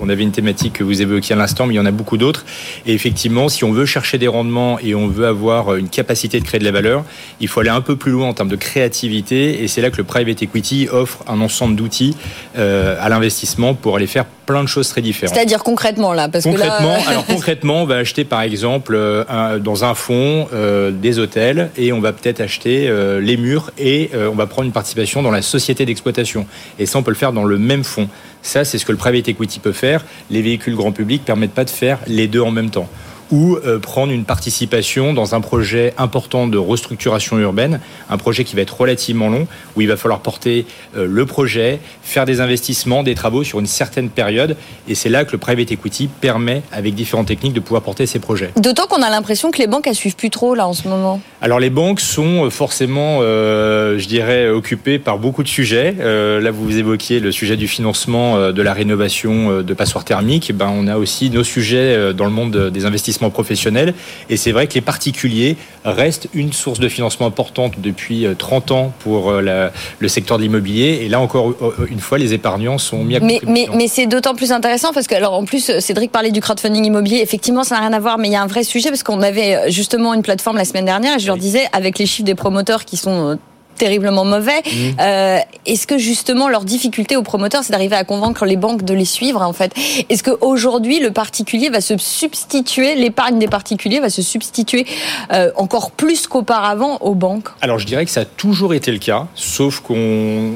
[0.00, 2.16] on, avait une thématique que vous évoquiez à l'instant mais il y en a beaucoup
[2.16, 2.46] d'autres.
[2.86, 6.44] Et effectivement si on veut chercher des rendements et on veut avoir une capacité de
[6.46, 7.04] créer de la valeur,
[7.40, 9.62] il faut aller un peu plus loin en termes de créativité.
[9.62, 12.16] Et c'est là que le private equity offre un ensemble d'outils
[12.56, 15.34] euh, à l'investissement pour aller faire plein de choses très différentes.
[15.34, 17.08] C'est-à-dire concrètement là, parce concrètement, que là...
[17.08, 21.92] alors concrètement, on va acheter par exemple euh, dans un fonds euh, des hôtels et
[21.92, 25.42] on va peut-être acheter euh, les murs et on va prendre une participation dans la
[25.42, 26.46] société d'exploitation.
[26.78, 28.08] Et ça, on peut le faire dans le même fonds.
[28.42, 30.04] Ça, c'est ce que le private equity peut faire.
[30.30, 32.88] Les véhicules grand public permettent pas de faire les deux en même temps
[33.30, 38.56] ou euh, prendre une participation dans un projet important de restructuration urbaine, un projet qui
[38.56, 43.02] va être relativement long, où il va falloir porter euh, le projet, faire des investissements,
[43.02, 44.56] des travaux sur une certaine période.
[44.88, 48.18] Et c'est là que le private equity permet, avec différentes techniques, de pouvoir porter ces
[48.18, 48.50] projets.
[48.56, 51.20] D'autant qu'on a l'impression que les banques, elles suivent plus trop là en ce moment.
[51.40, 55.94] Alors les banques sont euh, forcément, je dirais, occupées par beaucoup de sujets.
[55.98, 60.52] là, vous évoquiez le sujet du financement de la rénovation de passoires thermiques.
[60.54, 63.94] Ben, on a aussi nos sujets dans le monde des investissements professionnels.
[64.30, 68.74] Et c'est vrai que les particuliers restent une source de financement importante depuis 30 euh,
[68.74, 71.00] ans pour euh, le secteur de l'immobilier.
[71.02, 74.06] Et là encore euh, une fois, les épargnants sont mis à mais, mais, mais c'est
[74.06, 77.18] d'autant plus intéressant parce que, alors en plus, Cédric parlait du crowdfunding immobilier.
[77.18, 79.22] Effectivement, ça n'a rien à voir, mais il y a un vrai sujet parce qu'on
[79.22, 82.34] avait justement une plateforme la semaine dernière et je leur disais, avec les chiffres des
[82.34, 83.38] promoteurs qui sont
[83.78, 84.58] terriblement mauvais.
[84.58, 85.00] Mmh.
[85.00, 88.94] Euh, est-ce que justement leur difficulté aux promoteurs, c'est d'arriver à convaincre les banques de
[88.94, 89.72] les suivre en fait?
[90.08, 94.86] Est-ce qu'aujourd'hui le particulier va se substituer, l'épargne des particuliers va se substituer
[95.32, 97.48] euh, encore plus qu'auparavant aux banques?
[97.60, 99.94] Alors je dirais que ça a toujours été le cas, sauf qu'on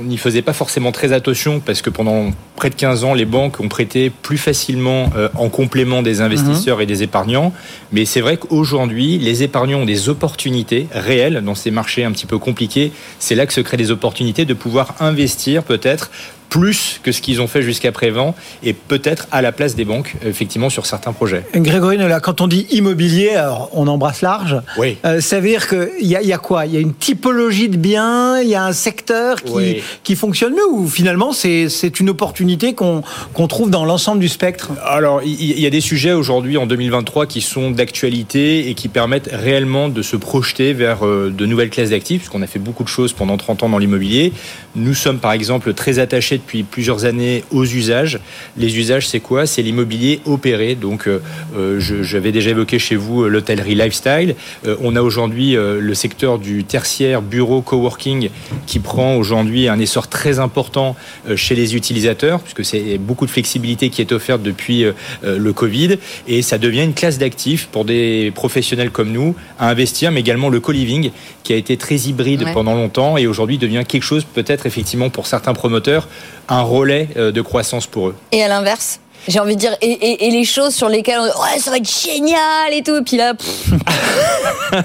[0.05, 3.61] n'y faisait pas forcément très attention parce que pendant près de 15 ans, les banques
[3.61, 6.83] ont prêté plus facilement euh, en complément des investisseurs mmh.
[6.83, 7.53] et des épargnants.
[7.93, 12.27] Mais c'est vrai qu'aujourd'hui, les épargnants ont des opportunités réelles dans ces marchés un petit
[12.27, 12.93] peu compliqués.
[13.19, 16.11] C'est là que se créent des opportunités de pouvoir investir peut-être
[16.53, 20.17] plus que ce qu'ils ont fait jusqu'à présent et peut-être à la place des banques,
[20.23, 21.45] effectivement, sur certains projets.
[21.55, 24.61] Grégory quand on dit immobilier, alors on embrasse large.
[24.77, 24.99] Oui.
[25.07, 26.67] Euh, ça veut dire qu'il y, y, a quoi?
[26.67, 30.53] Il y a une typologie de biens, il y a un secteur qui, qui fonctionne
[30.53, 34.71] mieux ou finalement c'est une opportunité qu'on qu'on trouve dans l'ensemble du spectre?
[34.85, 39.31] Alors, il y, a des sujets aujourd'hui en 2023 qui sont d'actualité et qui permettent
[39.33, 42.89] réellement de se projeter vers euh, de nouvelles classes d'actifs, puisqu'on a fait beaucoup de
[42.89, 44.33] choses pendant 30 ans dans l'immobilier.
[44.77, 48.19] Nous sommes par exemple très attachés depuis plusieurs années aux usages.
[48.57, 49.47] Les usages, c'est quoi?
[49.47, 50.75] C'est l'immobilier opéré.
[50.75, 51.21] Donc, euh,
[51.57, 54.35] euh, j'avais déjà évoqué chez vous euh, l'hôtellerie lifestyle.
[54.83, 58.31] on a aujourd'hui le secteur du tertiaire, bureau, coworking,
[58.67, 60.97] qui prend aujourd'hui un essor très important
[61.37, 64.85] chez les utilisateurs, puisque c'est beaucoup de flexibilité qui est offerte depuis
[65.23, 65.99] le Covid.
[66.27, 70.49] Et ça devient une classe d'actifs pour des professionnels comme nous à investir, mais également
[70.49, 71.11] le co-living,
[71.43, 75.27] qui a été très hybride pendant longtemps et aujourd'hui devient quelque chose peut-être effectivement pour
[75.27, 76.09] certains promoteurs
[76.49, 78.17] un relais euh, de croissance pour eux.
[78.33, 81.71] Et à l'inverse j'ai envie de dire, et, les choses sur lesquelles on ouais, ça
[81.71, 83.35] va être génial et tout, et puis là.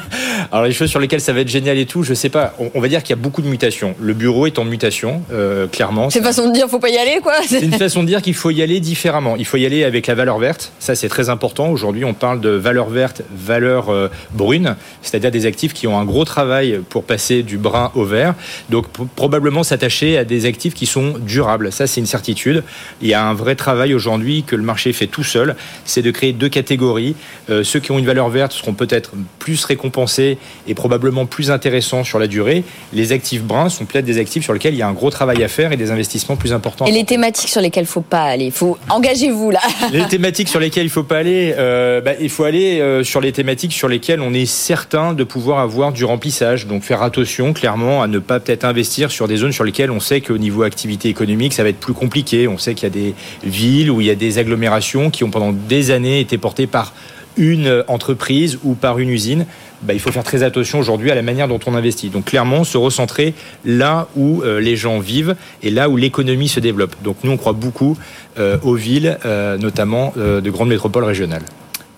[0.51, 2.53] Alors les choses sur lesquelles ça va être génial et tout, je sais pas.
[2.73, 3.95] On, va dire qu'il y a beaucoup de mutations.
[3.99, 6.09] Le bureau est en mutation, euh, clairement.
[6.09, 7.33] C'est une façon de dire, faut pas y aller, quoi.
[7.47, 9.35] C'est une façon de dire qu'il faut y aller différemment.
[9.37, 10.71] Il faut y aller avec la valeur verte.
[10.79, 11.69] Ça, c'est très important.
[11.69, 16.05] Aujourd'hui, on parle de valeur verte, valeur euh, brune, c'est-à-dire des actifs qui ont un
[16.05, 18.35] gros travail pour passer du brun au vert.
[18.69, 21.71] Donc probablement s'attacher à des actifs qui sont durables.
[21.71, 22.63] Ça, c'est une certitude.
[23.01, 26.11] Il y a un vrai travail aujourd'hui que le marché fait tout seul, c'est de
[26.11, 27.15] créer deux catégories.
[27.49, 30.37] Euh, ceux qui ont une valeur verte seront peut-être plus récompensés
[30.67, 32.63] et probablement plus intéressants sur la durée.
[32.93, 35.43] Les actifs bruns sont peut-être des actifs sur lesquels il y a un gros travail
[35.43, 36.85] à faire et des investissements plus importants.
[36.85, 39.61] Et les thématiques sur lesquelles il ne faut pas aller faut Engagez-vous là
[39.91, 43.03] Les thématiques sur lesquelles il ne faut pas aller, euh, bah, il faut aller euh,
[43.03, 46.67] sur les thématiques sur lesquelles on est certain de pouvoir avoir du remplissage.
[46.67, 49.99] Donc faire attention clairement à ne pas peut-être investir sur des zones sur lesquelles on
[49.99, 52.47] sait qu'au niveau activité économique, ça va être plus compliqué.
[52.47, 53.13] On sait qu'il y a des
[53.43, 56.93] villes où il y a des agglomérations qui ont pendant des années été portées par
[57.37, 59.45] une entreprise ou par une usine.
[59.83, 62.09] Bah, il faut faire très attention aujourd'hui à la manière dont on investit.
[62.09, 66.59] Donc clairement, se recentrer là où euh, les gens vivent et là où l'économie se
[66.59, 66.95] développe.
[67.03, 67.97] Donc nous, on croit beaucoup
[68.39, 71.43] euh, aux villes, euh, notamment de grandes métropoles régionales.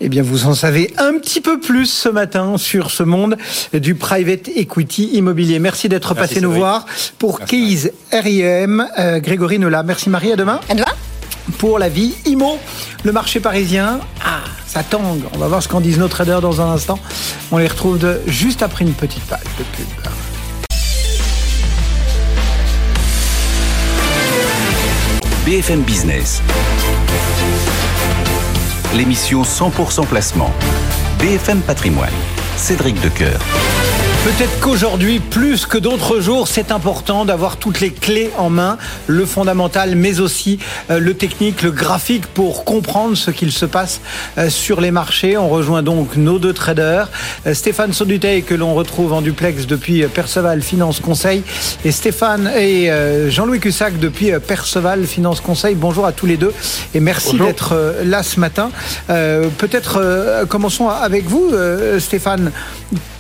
[0.01, 3.36] Eh bien, vous en savez un petit peu plus ce matin sur ce monde
[3.73, 5.60] du private equity immobilier.
[5.60, 6.86] Merci d'être passé nous voir
[7.17, 8.88] pour Keys RIM.
[9.17, 9.84] Grégory Nola.
[9.84, 10.62] Merci Marie, à demain.
[10.69, 11.09] À demain
[11.57, 12.57] pour la vie IMO.
[13.03, 15.23] Le marché parisien, ah, ça tangue.
[15.33, 16.99] On va voir ce qu'en disent nos traders dans un instant.
[17.51, 19.88] On les retrouve juste après une petite page de pub.
[25.45, 26.41] BFM Business.
[28.95, 30.53] L'émission 100% placement.
[31.19, 32.13] BFM Patrimoine.
[32.55, 33.39] Cédric Decoeur.
[34.25, 38.77] Peut-être qu'aujourd'hui, plus que d'autres jours, c'est important d'avoir toutes les clés en main,
[39.08, 40.60] le fondamental, mais aussi
[40.91, 44.01] euh, le technique, le graphique, pour comprendre ce qu'il se passe
[44.38, 45.38] euh, sur les marchés.
[45.38, 47.10] On rejoint donc nos deux traders,
[47.47, 51.41] euh, Stéphane Sauduteil, que l'on retrouve en duplex depuis Perceval Finance Conseil,
[51.86, 52.91] et Stéphane et
[53.29, 55.75] Jean-Louis Cussac depuis Perceval Finance Conseil.
[55.75, 56.53] Bonjour à tous les deux
[56.93, 58.69] et merci d'être là ce matin.
[59.08, 61.51] Peut-être commençons avec vous,
[61.99, 62.51] Stéphane.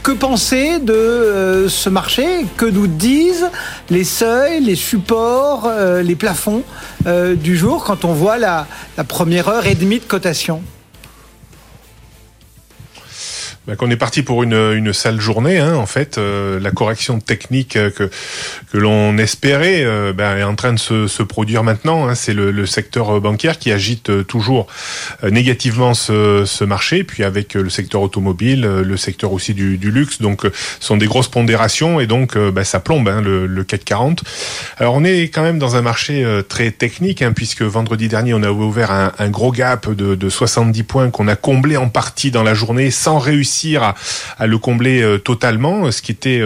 [0.01, 2.45] Que penser de euh, ce marché?
[2.57, 3.49] Que nous disent
[3.89, 6.63] les seuils, les supports, euh, les plafonds
[7.05, 8.65] euh, du jour quand on voit la,
[8.97, 10.63] la première heure et demie de cotation?
[13.69, 15.59] Bah, qu'on est parti pour une, une sale journée.
[15.59, 18.09] Hein, en fait, euh, la correction technique euh, que
[18.71, 22.07] que l'on espérait euh, ben, est en train de se, se produire maintenant.
[22.07, 24.67] Hein, c'est le, le, secteur bancaire qui agite toujours
[25.23, 30.19] négativement ce, ce, marché, puis avec le secteur automobile, le secteur aussi du, du luxe.
[30.19, 34.23] Donc, ce sont des grosses pondérations et donc ben, ça plombe hein, le, le 40.
[34.77, 38.43] Alors, on est quand même dans un marché très technique, hein, puisque vendredi dernier, on
[38.43, 42.31] a ouvert un, un gros gap de, de 70 points qu'on a comblé en partie
[42.31, 43.95] dans la journée sans réussir à,
[44.45, 46.41] le combler totalement, ce qui était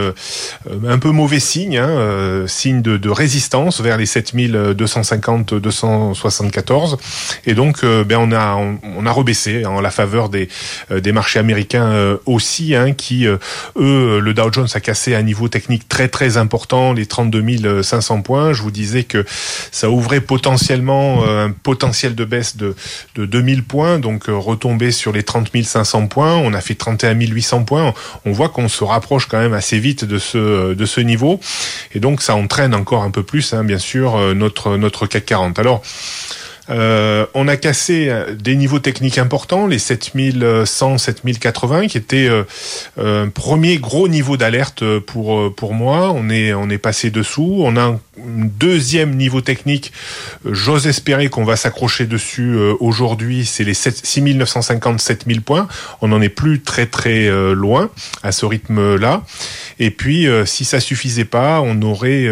[0.88, 6.98] un peu mauvais signe, hein, signe de, résistance vers les 7250-274.
[7.46, 10.48] Et donc, ben on a on, a rebaissé en la faveur des
[10.90, 13.40] des marchés américains aussi, hein, qui eux
[14.20, 18.54] le Dow Jones a cassé un niveau technique très très important, les 32 500 points.
[18.54, 19.26] Je vous disais que
[19.72, 22.76] ça ouvrait potentiellement un potentiel de baisse de
[23.16, 26.36] de 2000 points, donc retomber sur les 30 500 points.
[26.36, 27.94] On a fait 31 800 points.
[28.26, 31.40] On voit qu'on se rapproche quand même assez vite de ce de ce niveau,
[31.94, 35.26] et donc ça entraîne encore un peu plus, hein, bien sûr, euh, notre notre CAC
[35.26, 35.60] 40.
[35.60, 35.82] Alors
[36.70, 42.44] euh, on a cassé euh, des niveaux techniques importants, les 7100, 7080, qui étaient euh,
[42.98, 46.12] un premier gros niveau d'alerte pour pour moi.
[46.16, 47.58] On est on est passé dessous.
[47.60, 49.92] On a un deuxième niveau technique.
[50.46, 53.46] J'ose espérer qu'on va s'accrocher dessus aujourd'hui.
[53.46, 55.68] C'est les 6950, 7000 points.
[56.02, 57.90] On n'en est plus très très loin
[58.22, 59.24] à ce rythme-là.
[59.80, 62.30] Et puis, si ça suffisait pas, on aurait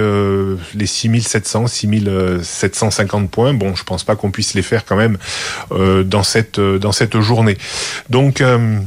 [0.75, 3.53] les 6700, 6750 points.
[3.53, 5.17] Bon, je pense pas qu'on puisse les faire quand même
[5.71, 7.57] euh, dans cette euh, dans cette journée.
[8.09, 8.79] Donc euh,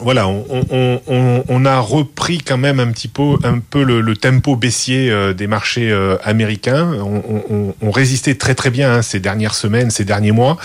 [0.00, 5.46] voilà, on, a repris quand même un petit peu, un peu le, tempo baissier des
[5.48, 5.90] marchés
[6.22, 6.92] américains.
[6.92, 10.56] On, résistait très très bien hein, ces dernières semaines, ces derniers mois.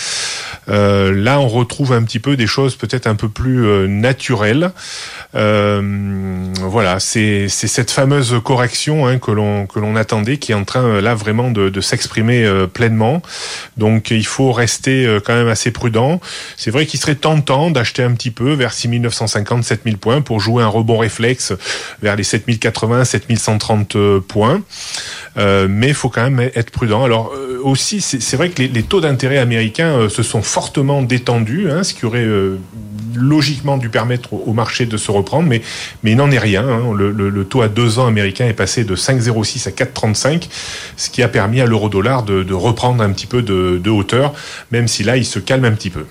[0.68, 4.72] Là, on retrouve un petit peu des choses peut-être un peu plus naturelles.
[5.36, 5.82] Euh,
[6.62, 11.02] voilà, c'est cette fameuse correction hein, que l'on que l'on attendait qui est en train
[11.02, 13.22] là vraiment de, de s'exprimer euh, pleinement.
[13.78, 16.22] Donc il faut rester euh, quand même assez prudent.
[16.58, 20.64] C'est vrai qu'il serait tentant d'acheter un petit peu vers 6950, 7000 points pour jouer
[20.64, 21.54] un rebond réflexe
[22.02, 24.62] vers les 7080, 7130 points.
[25.38, 27.04] Euh, mais il faut quand même être prudent.
[27.04, 31.82] Alors aussi, c'est vrai que les, les taux d'intérêt américains se sont fortement détendus, hein,
[31.82, 32.28] ce qui aurait
[33.16, 35.64] logiquement dû permettre au marché de se reprendre, mais,
[36.04, 36.64] mais il n'en est rien.
[36.64, 36.94] Hein.
[36.96, 40.48] Le, taux à deux ans américain est passé de 5,06 à 4,35,
[40.96, 44.36] ce qui a permis à l'euro-dollar de, reprendre un petit peu de, hauteur,
[44.72, 46.06] même si là, il se calme un petit peu.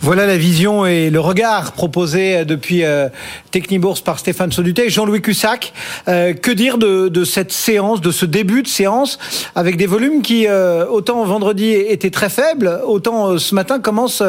[0.00, 3.08] Voilà la vision et le regard proposé depuis euh,
[3.50, 5.72] Technibourse par Stéphane Saudutet et Jean-Louis Cussac.
[6.06, 9.18] Euh, que dire de, cette séance, de ce début de séance,
[9.54, 14.22] avec des volumes qui, euh, autant vendredi étaient très faibles, autant ce matin commencent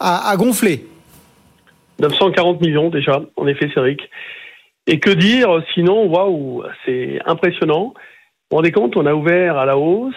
[0.00, 0.86] à gonfler?
[2.00, 4.00] 940 millions déjà, en effet, Céric.
[4.86, 7.92] Et que dire sinon, waouh, c'est impressionnant.
[7.94, 10.14] Vous vous rendez compte, on a ouvert à la hausse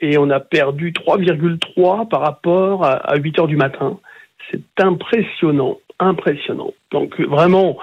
[0.00, 3.98] et on a perdu 3,3 par rapport à 8 heures du matin.
[4.52, 6.72] C'est impressionnant, impressionnant.
[6.90, 7.78] Donc vraiment,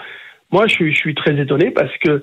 [0.51, 2.21] moi je suis, très étonné parce que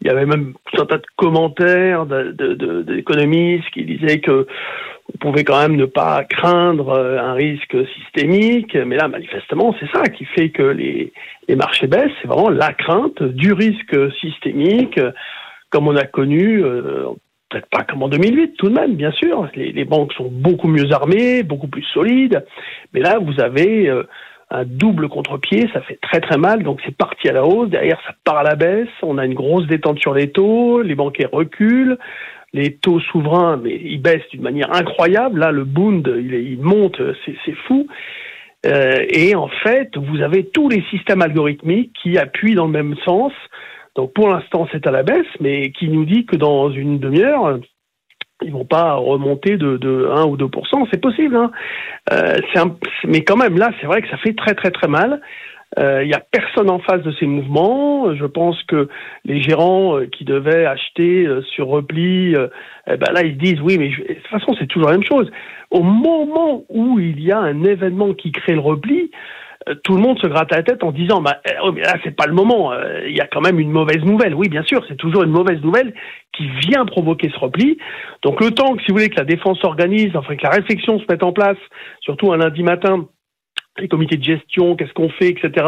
[0.00, 4.46] il y avait même tout un tas de commentaires d'économistes qui disaient que
[5.14, 9.90] on pouvait quand même ne pas craindre euh, un risque systémique, mais là, manifestement, c'est
[9.92, 11.12] ça qui fait que les,
[11.46, 14.98] les marchés baissent, c'est vraiment la crainte du risque systémique,
[15.68, 17.08] comme on a connu, euh,
[17.54, 19.48] peut-être pas comme en 2008, tout de même, bien sûr.
[19.54, 22.44] Les, banques sont beaucoup mieux armées, beaucoup plus solides,
[22.92, 24.02] mais là, vous avez euh,
[24.50, 28.00] un double contre-pied, ça fait très très mal, donc c'est parti à la hausse, derrière
[28.06, 31.28] ça part à la baisse, on a une grosse détente sur les taux, les banquiers
[31.30, 31.98] reculent,
[32.52, 35.40] les taux souverains, mais ils baissent d'une manière incroyable.
[35.40, 37.88] Là, le Bund, il, monte, c'est fou.
[38.64, 42.94] Euh, et en fait, vous avez tous les systèmes algorithmiques qui appuient dans le même
[43.04, 43.32] sens.
[43.96, 47.58] Donc pour l'instant, c'est à la baisse, mais qui nous dit que dans une demi-heure,
[48.42, 51.36] ils vont pas remonter de, de 1 ou 2% c'est possible.
[51.36, 51.50] Hein.
[52.12, 52.36] Euh,
[53.04, 55.20] mais quand même, là, c'est vrai que ça fait très très très mal.
[55.76, 58.14] Il euh, n'y a personne en face de ces mouvements.
[58.14, 58.88] Je pense que
[59.24, 62.34] les gérants euh, qui devaient acheter euh, sur repli,
[62.86, 65.30] eh ben là ils disent oui, mais de toute façon c'est toujours la même chose.
[65.70, 69.10] Au moment où il y a un événement qui crée le repli,
[69.82, 72.26] tout le monde se gratte la tête en disant bah oh, mais là c'est pas
[72.26, 72.72] le moment.
[73.06, 74.34] Il y a quand même une mauvaise nouvelle.
[74.34, 75.94] Oui, bien sûr, c'est toujours une mauvaise nouvelle
[76.36, 77.78] qui vient provoquer ce repli.
[78.22, 80.98] Donc le temps que si vous voulez que la défense s'organise, enfin que la réflexion
[80.98, 81.58] se mette en place,
[82.00, 83.06] surtout un lundi matin
[83.78, 85.66] les comités de gestion, qu'est-ce qu'on fait, etc.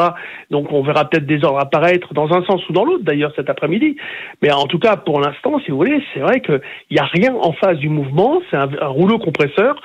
[0.51, 3.51] Donc on verra peut-être des ordres apparaître dans un sens ou dans l'autre d'ailleurs cet
[3.51, 3.97] après-midi.
[4.43, 6.61] Mais en tout cas, pour l'instant, si vous voulez, c'est vrai qu'il
[6.93, 9.81] n'y a rien en face du mouvement, c'est un, rouleau compresseur.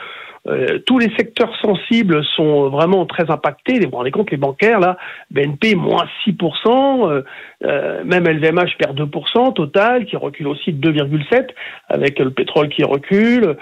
[0.47, 3.79] Euh, tous les secteurs sensibles sont vraiment très impactés.
[3.79, 4.97] Vous vous rendez compte, les bancaires, là,
[5.29, 7.21] BNP, moins 6%, euh,
[7.63, 11.47] euh, même LVMH perd 2%, Total, qui recule aussi de 2,7%,
[11.89, 13.57] avec le pétrole qui recule.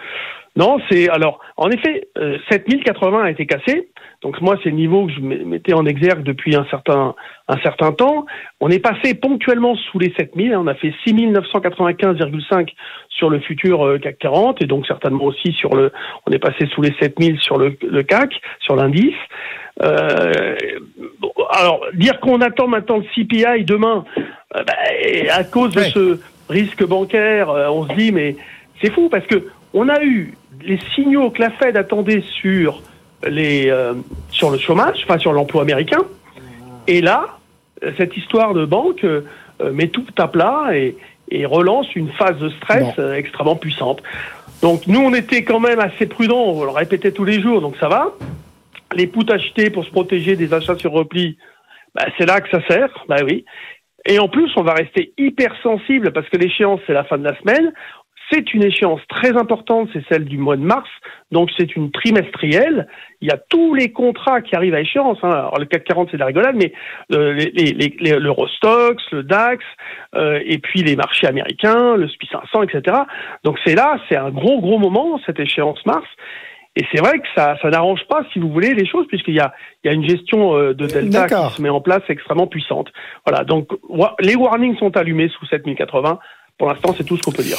[0.55, 2.07] Non, c'est alors en effet,
[2.49, 3.89] 7080 a été cassé.
[4.21, 7.15] Donc moi, c'est le niveau que je mettais en exergue depuis un certain,
[7.47, 8.25] un certain temps.
[8.59, 10.53] On est passé ponctuellement sous les 7000.
[10.53, 10.61] Hein.
[10.61, 12.69] On a fait 6995,5
[13.07, 15.93] sur le futur euh, CAC 40 et donc certainement aussi sur le,
[16.25, 19.15] on est passé sous les 7000 sur le, le CAC, sur l'indice.
[19.81, 20.55] Euh,
[21.51, 24.03] alors dire qu'on attend maintenant le CPI demain,
[24.55, 24.73] euh, bah,
[25.33, 28.35] à cause de ce risque bancaire, euh, on se dit mais
[28.81, 32.81] c'est fou parce que on a eu les signaux que la Fed attendait sur
[33.27, 33.73] les
[34.29, 36.01] sur le chômage, enfin sur l'emploi américain,
[36.87, 37.25] et là
[37.97, 39.05] cette histoire de banque
[39.73, 40.97] met tout à plat et,
[41.29, 44.01] et relance une phase de stress extrêmement puissante.
[44.61, 47.77] Donc nous, on était quand même assez prudents, on le répétait tous les jours, donc
[47.77, 48.13] ça va.
[48.93, 51.37] Les puts achetés pour se protéger des achats sur repli,
[51.95, 53.45] bah, c'est là que ça sert, bah oui.
[54.05, 57.23] Et en plus, on va rester hyper sensible parce que l'échéance, c'est la fin de
[57.23, 57.71] la semaine.
[58.31, 60.89] C'est une échéance très importante, c'est celle du mois de mars,
[61.31, 62.87] donc c'est une trimestrielle.
[63.21, 65.17] Il y a tous les contrats qui arrivent à échéance.
[65.23, 65.31] Hein.
[65.31, 66.71] Alors le CAC 40 c'est de la rigolade, mais
[67.11, 69.63] euh, les, les, les, l'Eurostox, le DAX,
[70.15, 72.97] euh, et puis les marchés américains, le SPI 500, etc.
[73.43, 76.07] Donc c'est là, c'est un gros gros moment cette échéance mars.
[76.75, 79.39] Et c'est vrai que ça, ça n'arrange pas, si vous voulez, les choses, puisqu'il y
[79.39, 79.53] a,
[79.83, 82.87] il y a une gestion euh, de delta qui se met en place extrêmement puissante.
[83.25, 83.69] Voilà, donc
[84.19, 86.19] les warnings sont allumés sous 7080.
[86.57, 87.57] Pour l'instant, c'est tout ce qu'on peut dire.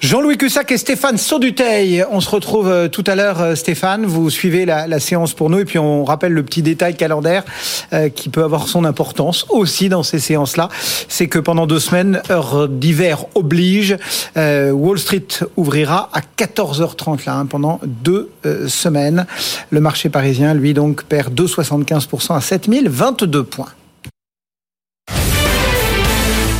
[0.00, 2.04] Jean-Louis Cussac et Stéphane Sauduteil.
[2.10, 4.04] On se retrouve euh, tout à l'heure, euh, Stéphane.
[4.04, 7.44] Vous suivez la, séance pour nous et puis on rappelle le petit détail calendaire
[7.92, 10.68] euh, qui peut avoir son importance aussi dans ces séances-là.
[11.08, 13.96] C'est que pendant deux semaines, heure d'hiver oblige,
[14.36, 15.26] Wall Street
[15.56, 18.30] ouvrira à 14h30 là, hein, pendant deux
[18.66, 19.26] semaines.
[19.70, 23.72] Le marché parisien, lui, donc, perd 2,75% à 7022 points.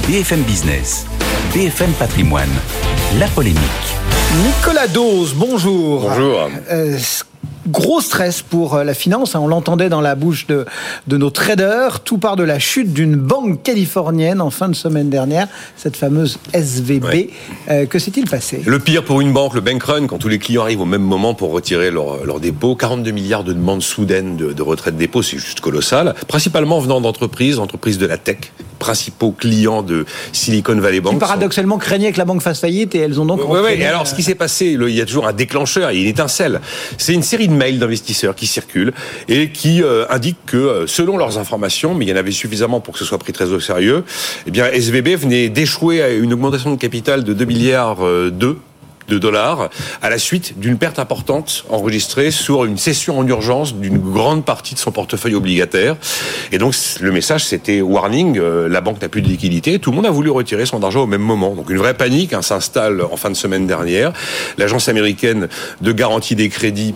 [0.07, 1.07] BFM Business,
[1.55, 2.51] BFM Patrimoine
[3.13, 3.61] la polémique.
[4.45, 6.01] Nicolas Dose, bonjour.
[6.09, 6.51] Bonjour.
[6.71, 6.99] Euh,
[7.69, 9.35] gros stress pour euh, la finance.
[9.35, 9.41] Hein.
[9.43, 10.65] On l'entendait dans la bouche de,
[11.07, 12.01] de nos traders.
[12.01, 16.39] Tout part de la chute d'une banque californienne en fin de semaine dernière, cette fameuse
[16.53, 17.31] SVB.
[17.71, 18.63] Euh, que s'est-il passé?
[18.65, 21.03] Le pire pour une banque, le bank run, quand tous les clients arrivent au même
[21.03, 22.75] moment pour retirer leur, leur dépôt.
[22.77, 26.15] 42 milliards de demandes soudaines de, de retraite de dépôt, c'est juste colossal.
[26.29, 31.15] Principalement venant d'entreprises, entreprises de la tech, principaux clients de Silicon Valley Bank.
[31.15, 33.41] Qui paradoxalement craignaient que la banque fasse faillite et elles ont donc.
[33.49, 33.73] Oui, oui.
[33.79, 36.03] Et alors, ce qui s'est passé, il y a toujours un déclencheur, il y a
[36.03, 36.61] une étincelle.
[36.99, 38.93] C'est une série de mails d'investisseurs qui circulent
[39.29, 42.81] et qui euh, indiquent que, euh, selon leurs informations, mais il y en avait suffisamment
[42.81, 44.05] pour que ce soit pris très au sérieux,
[44.47, 48.57] eh bien, SVB venait d'échouer à une augmentation de capital de 2 milliards euh, de
[49.19, 49.71] dollars
[50.03, 54.75] à la suite d'une perte importante enregistrée sur une cession en urgence d'une grande partie
[54.75, 55.97] de son portefeuille obligataire.
[56.53, 59.97] Et donc le message c'était warning, euh, la banque n'a plus de liquidité, tout le
[59.97, 61.55] monde a voulu retirer son argent au même moment.
[61.55, 64.13] Donc une vraie panique hein, s'installe en fin de semaine dernière.
[64.59, 65.49] L'agence américaine
[65.81, 66.95] de garantie des crédits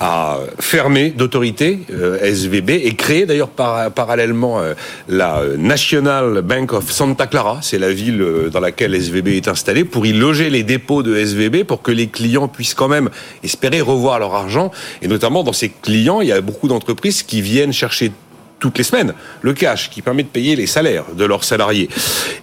[0.00, 4.74] a fermé d'autorité euh, SVB et créé d'ailleurs parallèlement euh,
[5.08, 10.06] la National Bank of Santa Clara, c'est la ville dans laquelle SVB est installée, pour
[10.06, 13.10] y loger les dépôts de SVB pour que les clients puissent quand même
[13.42, 14.70] espérer revoir leur argent.
[15.02, 18.12] Et notamment dans ces clients, il y a beaucoup d'entreprises qui viennent chercher
[18.58, 21.88] toutes les semaines le cash qui permet de payer les salaires de leurs salariés.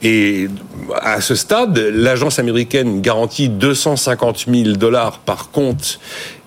[0.02, 0.48] Et
[1.02, 6.00] à ce stade, l'agence américaine garantit 250 000 dollars par compte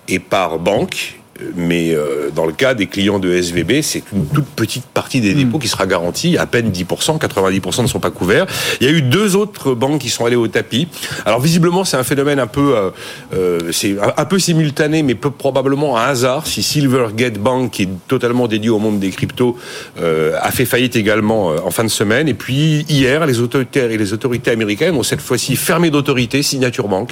[0.09, 1.19] et par banque
[1.55, 5.33] mais euh, dans le cas des clients de SVB, c'est une toute petite partie des
[5.33, 5.61] dépôts hmm.
[5.61, 8.45] qui sera garantie, à peine 10%, 90% ne sont pas couverts.
[8.81, 10.87] Il y a eu deux autres banques qui sont allées au tapis.
[11.25, 12.89] Alors visiblement, c'est un phénomène un peu, euh,
[13.33, 16.47] euh c'est un peu simultané, mais peu probablement un hasard.
[16.47, 19.57] Si Silvergate Bank, qui est totalement dédié au monde des cryptos,
[19.99, 22.27] euh, a fait faillite également euh, en fin de semaine.
[22.27, 27.11] Et puis hier, les autorités les autorités américaines ont cette fois-ci fermé d'autorité Signature Bank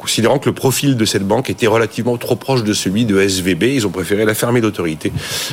[0.00, 3.64] considérant que le profil de cette banque était relativement trop proche de celui de SVB.
[3.64, 5.12] Ils ont préféré la fermer d'autorité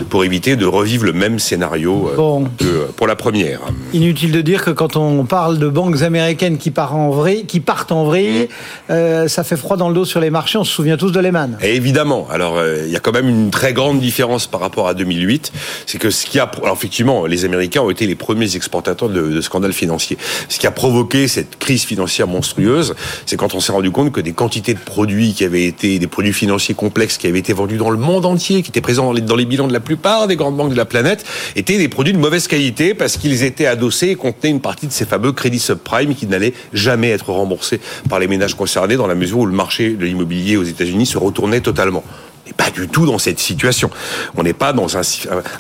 [0.09, 3.59] pour éviter de revivre le même scénario euh, que pour la première.
[3.93, 7.59] Inutile de dire que quand on parle de banques américaines qui, partent en vrille, qui
[7.59, 8.47] partent en vrille,
[8.89, 10.57] euh, ça fait froid dans le dos sur les marchés.
[10.57, 11.57] On se souvient tous de Lehman.
[11.61, 12.27] Et évidemment.
[12.31, 15.51] Alors, euh, il y a quand même une très grande différence par rapport à 2008.
[15.85, 19.27] C'est que ce qui a, alors effectivement, les Américains ont été les premiers exportateurs de,
[19.27, 20.17] de scandales financiers.
[20.47, 22.95] Ce qui a provoqué cette crise financière monstrueuse,
[23.25, 26.07] c'est quand on s'est rendu compte que des quantité de produits qui avaient été, des
[26.07, 29.11] produits financiers complexes qui avaient été vendus dans le monde entier, qui étaient présents dans
[29.11, 31.25] les, dans les bilans de la plupart des grandes banques de la planète,
[31.55, 34.93] étaient des produits de mauvaise qualité parce qu'ils étaient adossés et contenaient une partie de
[34.93, 39.15] ces fameux crédits subprime qui n'allaient jamais être remboursés par les ménages concernés dans la
[39.15, 42.03] mesure où le marché de l'immobilier aux États-Unis se retournait totalement
[42.47, 43.89] n'est pas du tout dans cette situation.
[44.35, 45.03] On n'est pas dans un,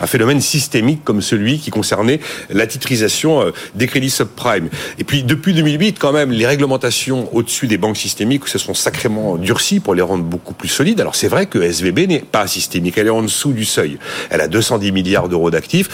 [0.07, 2.19] phénomène systémique comme celui qui concernait
[2.49, 4.69] la titrisation euh, des crédits subprime.
[4.97, 9.37] Et puis depuis 2008, quand même, les réglementations au-dessus des banques systémiques se sont sacrément
[9.37, 11.01] durcies pour les rendre beaucoup plus solides.
[11.01, 13.97] Alors c'est vrai que SVB n'est pas systémique, elle est en dessous du seuil.
[14.29, 15.89] Elle a 210 milliards d'euros d'actifs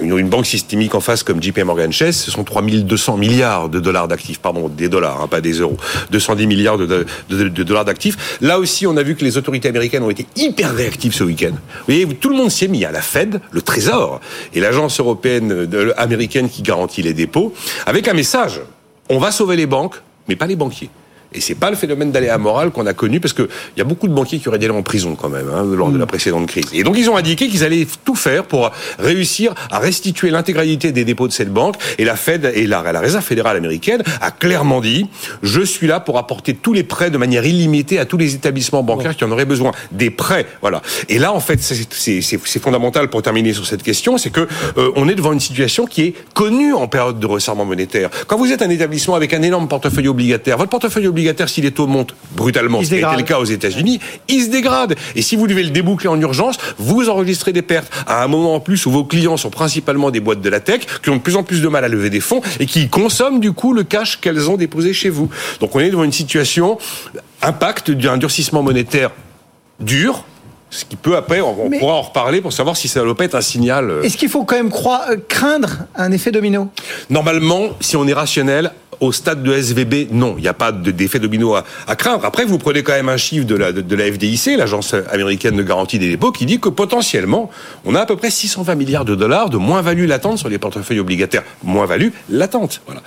[0.00, 3.80] Une, une banque systémique en face comme JP Morgan Chase, ce sont 3200 milliards de
[3.80, 5.76] dollars d'actifs, pardon, des dollars, hein, pas des euros,
[6.10, 7.04] 210 milliards de, de,
[7.48, 8.38] de, dollars d'actifs.
[8.40, 11.52] Là aussi, on a vu que les autorités américaines ont été hyper réactives ce week-end.
[11.52, 14.20] Vous voyez, tout le monde s'est mis à la Fed, le Trésor
[14.54, 17.52] et l'agence européenne américaine qui garantit les dépôts,
[17.86, 18.60] avec un message.
[19.10, 19.96] On va sauver les banques,
[20.28, 20.90] mais pas les banquiers.
[21.34, 23.84] Et c'est pas le phénomène d'aléa moral qu'on a connu parce que il y a
[23.84, 26.06] beaucoup de banquiers qui auraient dû aller en prison quand même hein, lors de la
[26.06, 26.66] précédente crise.
[26.72, 31.04] Et donc ils ont indiqué qu'ils allaient tout faire pour réussir à restituer l'intégralité des
[31.04, 31.76] dépôts de cette banque.
[31.98, 35.06] Et la Fed et la, la Réserve fédérale américaine a clairement dit
[35.42, 38.82] je suis là pour apporter tous les prêts de manière illimitée à tous les établissements
[38.82, 39.72] bancaires qui en auraient besoin.
[39.92, 40.82] Des prêts, voilà.
[41.08, 45.08] Et là en fait c'est fondamental pour terminer sur cette question, c'est que euh, on
[45.08, 48.10] est devant une situation qui est connue en période de resserrement monétaire.
[48.26, 51.60] Quand vous êtes un établissement avec un énorme portefeuille obligataire, votre portefeuille obligataire obligataire, si
[51.60, 54.96] les taux montent brutalement, ce qui été le cas aux États-Unis, il se dégrade.
[55.14, 58.54] Et si vous devez le déboucler en urgence, vous enregistrez des pertes à un moment
[58.54, 61.20] en plus où vos clients sont principalement des boîtes de la tech qui ont de
[61.20, 63.84] plus en plus de mal à lever des fonds et qui consomment du coup le
[63.84, 65.28] cash qu'elles ont déposé chez vous.
[65.60, 66.78] Donc on est devant une situation
[67.40, 69.10] impact d'un durcissement monétaire
[69.80, 70.24] dur,
[70.72, 73.26] ce qui peut après, on, pourra en reparler pour savoir si ça ne doit pas
[73.26, 73.90] être un signal.
[73.90, 76.68] Euh, Est-ce qu'il faut quand même croire, euh, craindre un effet domino?
[77.10, 81.18] Normalement, si on est rationnel, au stade de SVB, non, il n'y a pas d'effet
[81.18, 82.24] domino à, craindre.
[82.24, 85.62] Après, vous prenez quand même un chiffre de la, de, la FDIC, l'agence américaine de
[85.62, 87.50] garantie des dépôts, qui dit que potentiellement,
[87.84, 91.00] on a à peu près 620 milliards de dollars de moins-value latente sur les portefeuilles
[91.00, 91.42] obligataires.
[91.64, 92.80] Moins-value latente.
[92.86, 93.02] Voilà.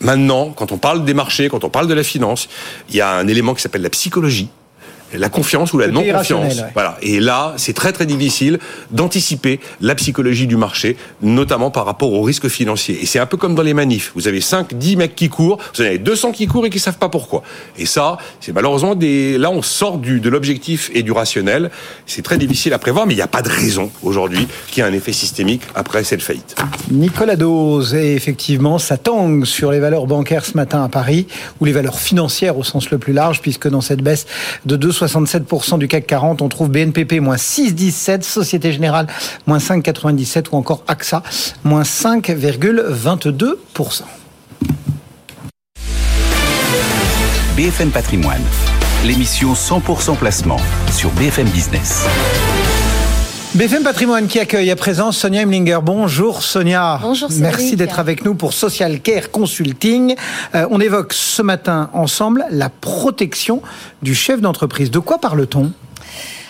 [0.00, 2.48] Maintenant, quand on parle des marchés, quand on parle de la finance,
[2.88, 4.48] il y a un élément qui s'appelle la psychologie
[5.14, 6.62] la confiance ou la non-confiance.
[6.74, 6.98] Voilà.
[7.02, 8.58] Et là, c'est très très difficile
[8.90, 12.98] d'anticiper la psychologie du marché, notamment par rapport aux risques financiers.
[13.02, 14.12] Et c'est un peu comme dans les manifs.
[14.14, 16.78] Vous avez 5, 10 mecs qui courent, vous en avez 200 qui courent et qui
[16.78, 17.42] savent pas pourquoi.
[17.78, 21.70] Et ça, c'est malheureusement des, là, on sort du, de l'objectif et du rationnel.
[22.06, 24.86] C'est très difficile à prévoir, mais il n'y a pas de raison aujourd'hui qu'il y
[24.86, 26.56] ait un effet systémique après cette faillite.
[26.90, 31.26] Nicolas Dose, et effectivement, ça tangue sur les valeurs bancaires ce matin à Paris,
[31.60, 34.26] ou les valeurs financières au sens le plus large, puisque dans cette baisse
[34.64, 36.42] de 2 67% du CAC 40.
[36.42, 39.06] On trouve BNPP moins 6,17, Société Générale
[39.46, 41.22] moins 5,97 ou encore AXA
[41.64, 44.02] moins 5,22%.
[47.56, 48.42] BFM Patrimoine,
[49.04, 52.06] l'émission 100% placement sur BFM Business.
[53.56, 55.78] BFM Patrimoine qui accueille à présent Sonia Emlinger.
[55.82, 56.98] Bonjour Sonia.
[57.00, 60.14] Bonjour Merci d'être avec nous pour Social Care Consulting.
[60.54, 63.62] Euh, on évoque ce matin ensemble la protection
[64.02, 64.90] du chef d'entreprise.
[64.90, 65.72] De quoi parle-t-on?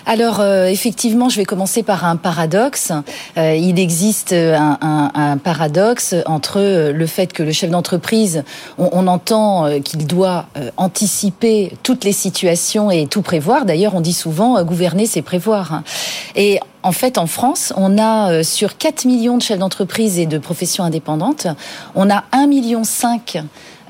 [0.06, 2.92] Alors euh, effectivement, je vais commencer par un paradoxe.
[3.36, 8.44] Euh, il existe un, un, un, paradoxe entre le fait que le chef d'entreprise,
[8.78, 10.46] on, on, entend qu'il doit
[10.76, 13.64] anticiper toutes les situations et tout prévoir.
[13.64, 15.82] D'ailleurs, on dit souvent gouverner, c'est prévoir.
[16.34, 20.38] Et en fait, en France, on a sur 4 millions de chefs d'entreprise et de
[20.38, 21.48] professions indépendantes,
[21.94, 22.82] on a 1,5 million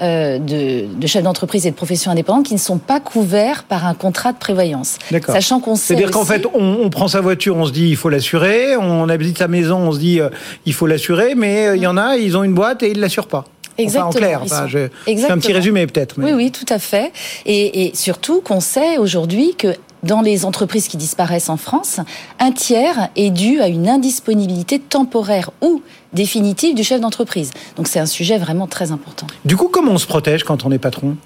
[0.03, 3.87] euh, de, de, chefs d'entreprise et de professions indépendantes qui ne sont pas couverts par
[3.87, 4.99] un contrat de prévoyance.
[5.27, 5.95] Sachant qu'on sait.
[5.95, 9.09] C'est-à-dire qu'en fait, on, on, prend sa voiture, on se dit il faut l'assurer, on
[9.09, 10.29] habite sa maison, on se dit euh,
[10.67, 12.97] il faut l'assurer, mais euh, il y en a, ils ont une boîte et ils
[12.97, 13.45] ne l'assurent pas.
[13.79, 14.09] Exactement.
[14.09, 16.19] Enfin, en clair, enfin, je, fais un petit résumé peut-être.
[16.19, 16.27] Mais...
[16.27, 17.13] Oui, oui, tout à fait.
[17.45, 19.69] Et, et surtout qu'on sait aujourd'hui que
[20.03, 22.01] dans les entreprises qui disparaissent en France,
[22.39, 25.83] un tiers est dû à une indisponibilité temporaire ou
[26.13, 27.51] définitive du chef d'entreprise.
[27.77, 29.27] Donc c'est un sujet vraiment très important.
[29.45, 31.17] Du coup, comment on se protège quand on est patron?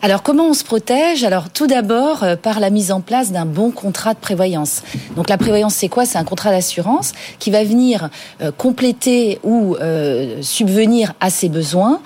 [0.00, 1.24] Alors comment on se protège?
[1.24, 4.82] Alors tout d'abord euh, par la mise en place d'un bon contrat de prévoyance.
[5.16, 6.06] Donc la prévoyance c'est quoi?
[6.06, 8.08] C'est un contrat d'assurance qui va venir
[8.40, 12.00] euh, compléter ou euh, subvenir à ses besoins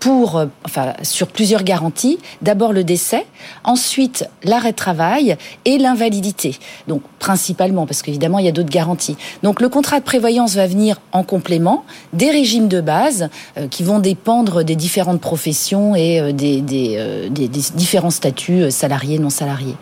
[0.00, 2.18] pour enfin sur plusieurs garanties.
[2.42, 3.26] D'abord le décès,
[3.64, 6.58] ensuite l'arrêt de travail et l'invalidité.
[6.88, 9.16] Donc principalement parce qu'évidemment il y a d'autres garanties.
[9.42, 13.28] Donc le contrat de prévoyance va venir en complément des régimes de base
[13.70, 19.76] qui vont dépendre des différentes professions et des des, différents statuts euh, salariés, non salariés.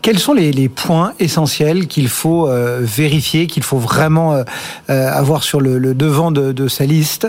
[0.00, 4.44] Quels sont les, points essentiels qu'il faut euh, vérifier, qu'il faut vraiment euh,
[4.88, 7.26] avoir sur le, devant de, sa liste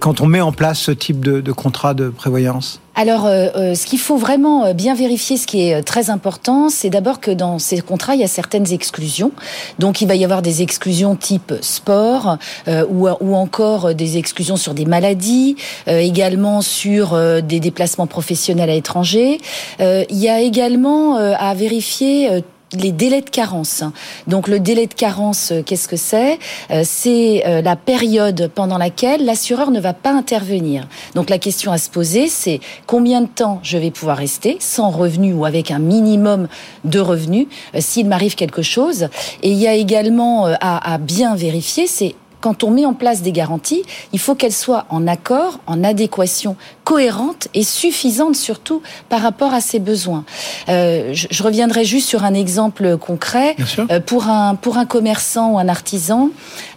[0.00, 2.80] quand on met en place ce type de contrat de prévoyance?
[2.98, 7.20] Alors, euh, ce qu'il faut vraiment bien vérifier, ce qui est très important, c'est d'abord
[7.20, 9.30] que dans ces contrats, il y a certaines exclusions.
[9.78, 14.74] Donc, il va y avoir des exclusions type sport euh, ou, encore des exclusions sur
[14.74, 15.54] des maladies,
[15.86, 19.38] euh, également sur des déplacements professionnels à l'étranger.
[19.78, 22.42] il y a également à vérifier
[22.72, 23.82] les délais de carence.
[24.26, 26.38] Donc le délai de carence, euh, qu'est-ce que c'est?
[26.70, 30.86] Euh, C'est euh, la période pendant laquelle l'assureur ne va pas intervenir.
[31.14, 34.90] Donc la question à se poser, c'est combien de temps je vais pouvoir rester sans
[34.90, 36.48] revenu ou avec un minimum
[36.84, 37.46] de revenus
[37.78, 39.08] s'il m'arrive quelque chose.
[39.42, 43.22] Et il y a également à, à bien vérifier, c'est quand on met en place
[43.22, 43.82] des garanties,
[44.12, 49.60] il faut qu'elles soient en accord, en adéquation, cohérente et suffisante surtout par rapport à
[49.60, 50.24] ses besoins.
[50.68, 53.56] Euh, je, je, reviendrai juste sur un exemple concret.
[53.90, 56.30] Euh, pour un pour un commerçant ou un artisan,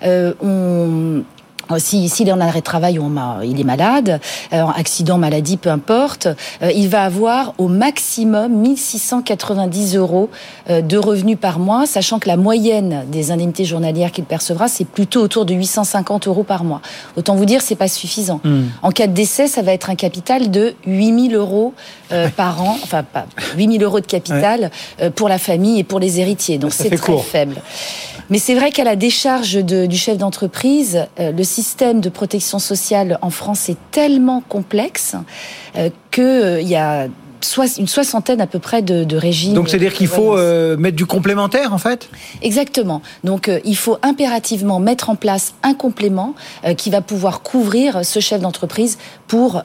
[0.03, 1.23] euh, on
[1.79, 3.11] si s'il est en arrêt de travail ou
[3.43, 4.19] il est malade,
[4.53, 6.27] euh, accident, maladie, peu importe,
[6.61, 10.29] euh, il va avoir au maximum 1690 euros
[10.69, 15.21] de revenus par mois, sachant que la moyenne des indemnités journalières qu'il percevra, c'est plutôt
[15.21, 16.81] autour de 850 euros par mois.
[17.17, 18.39] Autant vous dire, c'est pas suffisant.
[18.43, 18.65] Hmm.
[18.81, 21.73] En cas de décès, ça va être un capital de 8000 euros
[22.35, 23.25] par an, enfin pas
[23.57, 24.71] 8000 euros de capital
[25.15, 26.57] pour la famille et pour les héritiers.
[26.57, 27.55] Donc c'est très faible.
[28.31, 33.19] Mais c'est vrai qu'à la décharge de, du chef d'entreprise, le système de protection sociale
[33.21, 35.15] en France est tellement complexe
[35.75, 37.07] euh, qu'il euh, y a
[37.77, 39.53] une soixantaine à peu près de, régimes.
[39.53, 42.07] Donc c'est-à-dire qu'il faut euh, mettre du complémentaire en fait?
[42.43, 43.01] Exactement.
[43.23, 46.35] Donc il faut impérativement mettre en place un complément
[46.77, 49.63] qui va pouvoir couvrir ce chef d'entreprise pour,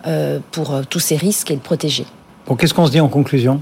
[0.52, 2.06] pour tous ces risques et le protéger.
[2.46, 3.60] Bon, qu'est-ce qu'on se dit en conclusion?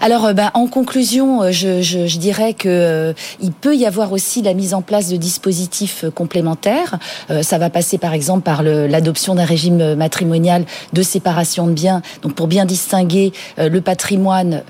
[0.00, 3.12] Alors, euh, bah, en conclusion, euh, je, je, je dirais que euh,
[3.42, 6.98] il peut y avoir aussi la mise en place de dispositifs complémentaires.
[7.42, 12.34] ça va passer, par exemple, par l'adoption d'un régime matrimonial de séparation de biens, donc
[12.34, 14.62] pour bien distinguer le patrimoine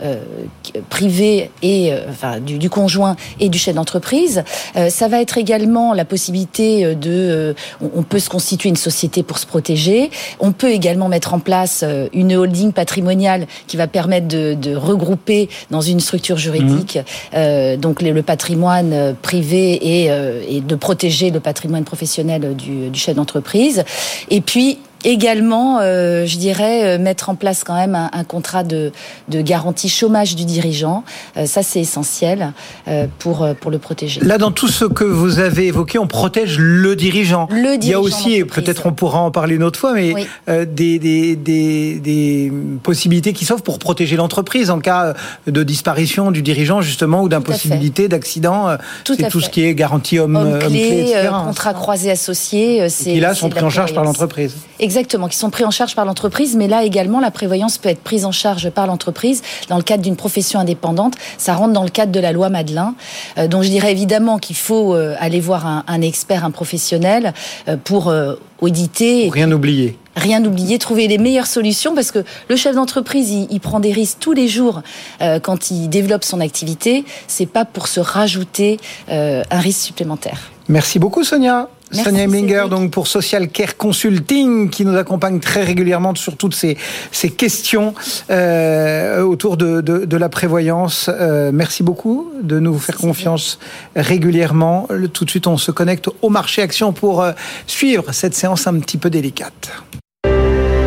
[0.89, 4.43] privé et enfin du, du, conjoint et du chef d'entreprise.
[4.89, 9.47] ça va être également la possibilité de, on peut se constituer une société pour se
[9.47, 10.11] protéger.
[10.41, 15.81] On peut également mettre en place une holding patrimoniale qui va permettre de, regrouper dans
[15.81, 17.37] une structure juridique mmh.
[17.37, 22.91] euh, donc le, patrimoine euh, privé et, euh, et, de protéger le patrimoine professionnel du,
[22.91, 23.85] du chef d'entreprise.
[24.31, 28.63] Et puis Également, euh, je dirais, euh, mettre en place quand même un, un contrat
[28.63, 28.93] de,
[29.29, 31.03] de, garantie chômage du dirigeant.
[31.37, 32.53] Euh, ça, c'est essentiel
[32.87, 34.21] euh, pour, pour le protéger.
[34.21, 37.49] Là, dans tout ce que vous avez évoqué, on protège le dirigeant.
[37.51, 39.93] Le dirigeant Il y a aussi, et peut-être on pourra en parler une autre fois,
[39.93, 40.15] mais
[40.47, 45.15] des, des, des, des, possibilités qui s'offrent pour protéger l'entreprise en cas
[45.47, 48.77] de disparition du dirigeant, justement, ou d'impossibilité, d'accident.
[49.05, 52.87] C'est tout ce qui est garantie homme, homme, clé, homme contrat croisé associé.
[52.89, 54.55] Qui là sont pris en charge par l'entreprise.
[54.93, 58.03] Exactement, qui sont pris en charge par l'entreprise, mais là également, la prévoyance peut être
[58.03, 59.41] prise en charge par l'entreprise
[59.71, 61.15] dans le cadre d'une profession indépendante.
[61.39, 62.95] Ça rentre dans le cadre de la loi Madelin.
[63.39, 67.33] Euh, donc je dirais évidemment qu'il faut euh, aller voir un, un, expert, un professionnel
[67.69, 69.25] euh, pour euh, auditer.
[69.25, 73.47] Pour rien oublier rien oublier, trouver les meilleures solutions parce que le chef d'entreprise, il,
[73.51, 74.83] il, prend des risques tous les jours
[75.21, 77.05] euh, quand il développe son activité.
[77.29, 78.79] C'est pas pour se rajouter
[79.09, 80.51] euh, un risque supplémentaire.
[80.69, 81.69] Merci beaucoup, Sonia.
[81.95, 86.55] Merci, Sonia Heminger, donc pour Social Care Consulting, qui nous accompagne très régulièrement sur toutes
[86.55, 86.79] ces,
[87.11, 87.95] ces questions
[88.31, 91.11] euh, autour de, de, de, la prévoyance.
[91.13, 93.59] Euh, merci beaucoup de nous faire confiance
[93.95, 94.87] régulièrement.
[94.91, 97.33] Le, tout de suite, on se connecte au marché action pour euh,
[97.67, 99.71] suivre cette séance un petit peu délicate.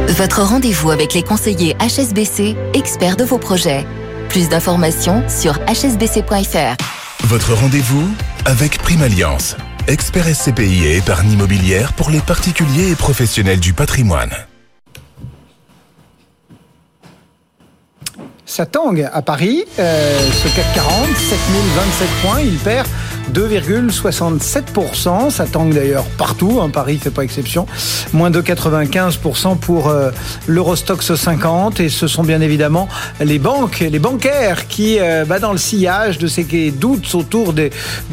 [0.08, 3.86] Votre rendez-vous avec les conseillers HSBC, experts de vos projets.
[4.30, 6.76] Plus d'informations sur hsbc.fr.
[7.26, 8.08] Votre rendez-vous
[8.46, 9.56] avec Prime Alliance
[9.88, 14.32] expert SCPI et épargne immobilière pour les particuliers et professionnels du patrimoine.
[18.46, 22.88] Ça tangue à Paris, euh, ce CAC 40, 7027 points, il perd
[23.34, 25.30] 2,67%.
[25.30, 26.60] Ça tangue d'ailleurs partout.
[26.62, 27.66] Hein, Paris fait pas exception.
[28.14, 30.12] Moins de 95% pour euh,
[30.48, 31.80] l'Eurostox 50.
[31.80, 32.88] Et ce sont bien évidemment
[33.20, 37.70] les banques, les bancaires qui, euh, bah, dans le sillage de ces doutes autour de,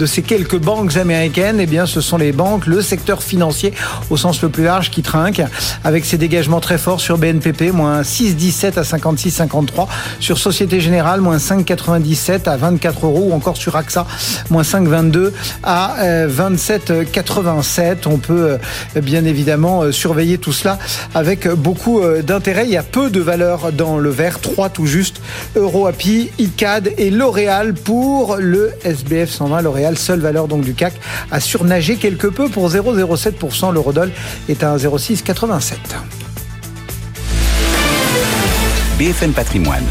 [0.07, 3.73] ces quelques banques américaines, eh bien, ce sont les banques, le secteur financier
[4.11, 5.43] au sens le plus large qui trinque
[5.85, 9.87] avec ces dégagements très forts sur BNPP, moins 6,17 à 56,53.
[10.21, 14.07] Sur Société Générale, moins 5,97 à 24 euros ou encore sur AXA,
[14.51, 14.63] moins
[15.03, 15.33] 5,22
[15.63, 15.97] à
[16.27, 18.07] 27,87.
[18.07, 18.59] On peut
[18.97, 20.79] euh, bien évidemment euh, surveiller tout cela
[21.15, 22.65] avec beaucoup euh, d'intérêt.
[22.67, 25.21] Il y a peu de valeurs dans le vert, 3 tout juste,
[25.57, 29.63] EuroAPI, ICAD et L'Oréal pour le SBF 120.
[29.63, 30.95] L'Oréal, seule valeur donc du CAC,
[31.31, 33.73] a surnagé quelque peu pour 0,07%.
[33.73, 34.11] L'eurodoll
[34.49, 35.79] est à 0,687.
[38.99, 39.85] BFM Patrimoine,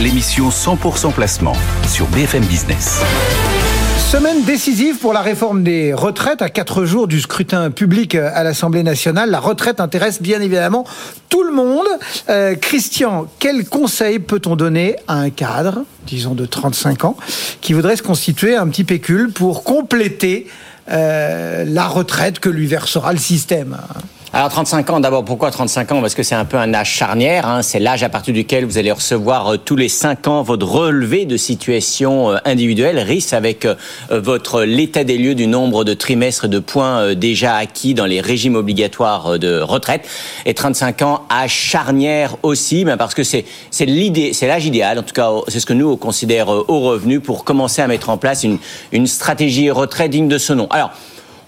[0.00, 3.02] l'émission 100% placement sur BFM Business.
[4.06, 8.84] Semaine décisive pour la réforme des retraites à quatre jours du scrutin public à l'Assemblée
[8.84, 9.32] nationale.
[9.32, 10.84] La retraite intéresse bien évidemment
[11.28, 11.88] tout le monde.
[12.28, 17.16] Euh, Christian, quel conseil peut-on donner à un cadre, disons de 35 ans,
[17.60, 20.46] qui voudrait se constituer un petit pécule pour compléter
[20.88, 23.76] euh, la retraite que lui versera le système?
[24.36, 26.00] Alors 35 ans, d'abord pourquoi 35 ans?
[26.02, 27.62] Parce que c'est un peu un âge charnière, hein.
[27.62, 31.24] c'est l'âge à partir duquel vous allez recevoir euh, tous les 5 ans votre relevé
[31.24, 33.76] de situation euh, individuelle, RIS, avec euh,
[34.10, 38.56] votre l'état des lieux du nombre de trimestres de points déjà acquis dans les régimes
[38.56, 40.06] obligatoires de retraite.
[40.44, 44.98] Et 35 ans, âge charnière aussi, ben parce que c'est c'est l'idée, c'est l'âge idéal,
[44.98, 48.10] en tout cas c'est ce que nous on considère au revenu pour commencer à mettre
[48.10, 48.58] en place une,
[48.92, 50.66] une stratégie retraite digne de ce nom.
[50.68, 50.90] Alors,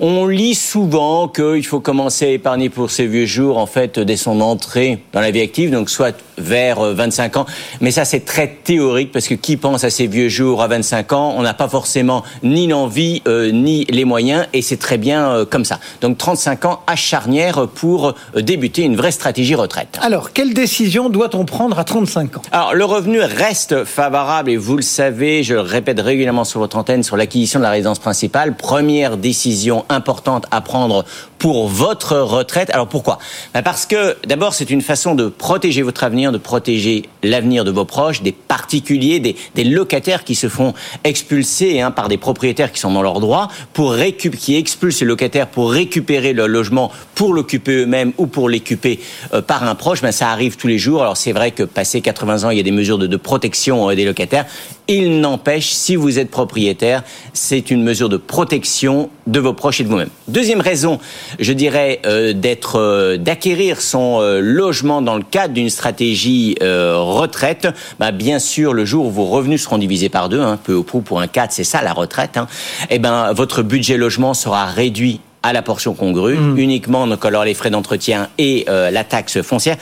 [0.01, 4.16] on lit souvent qu'il faut commencer à épargner pour ses vieux jours, en fait, dès
[4.16, 7.47] son entrée dans la vie active, donc soit vers 25 euh, ans.
[7.80, 11.12] Mais ça, c'est très théorique, parce que qui pense à ses vieux jours à 25
[11.12, 15.30] ans, on n'a pas forcément ni l'envie, euh, ni les moyens, et c'est très bien
[15.30, 15.78] euh, comme ça.
[16.01, 19.99] Donc 35 ans à charnière pour débuter une vraie stratégie retraite.
[20.03, 22.43] Alors, quelle décision doit-on prendre à 35 ans?
[22.53, 26.76] Alors, le revenu reste favorable, et vous le savez, je le répète régulièrement sur votre
[26.76, 28.57] antenne, sur l'acquisition de la résidence principale.
[28.57, 31.05] Première décision importante à prendre
[31.39, 32.70] pour votre retraite.
[32.70, 33.18] Alors pourquoi?
[33.55, 37.70] Ben Parce que d'abord c'est une façon de protéger votre avenir, de protéger l'avenir de
[37.70, 40.74] vos proches, des particuliers, des, des locataires qui se font
[41.05, 45.07] expulser hein, par des propriétaires qui sont dans leurs droits, pour récup qui expulsent les
[45.07, 49.01] locataires pour récupérer leur logement, pour l'occuper eux-mêmes ou pour l'occuper
[49.32, 50.03] euh, par un proche.
[50.03, 51.03] Ben ça arrive tous les jours.
[51.03, 53.91] Alors c'est vrai que passé 80 ans, il y a des mesures de, de protection
[53.91, 54.47] euh, des locataires.
[54.91, 57.03] Il n'empêche, si vous êtes propriétaire,
[57.34, 60.09] c'est une mesure de protection de vos proches et de vous-même.
[60.28, 60.99] Deuxième raison,
[61.39, 67.68] je dirais, euh, d'être, euh, d'acquérir son euh, logement dans le cadre d'une stratégie retraite.
[67.99, 70.84] Bah, bien sûr, le jour où vos revenus seront divisés par deux, hein, peu au
[70.84, 72.39] prou pour un cadre, c'est ça la retraite.
[72.39, 72.47] Hein,
[72.89, 76.59] eh ben, votre budget logement sera réduit à la portion congrue, mmh.
[76.59, 79.76] uniquement donc alors les frais d'entretien et la taxe foncière.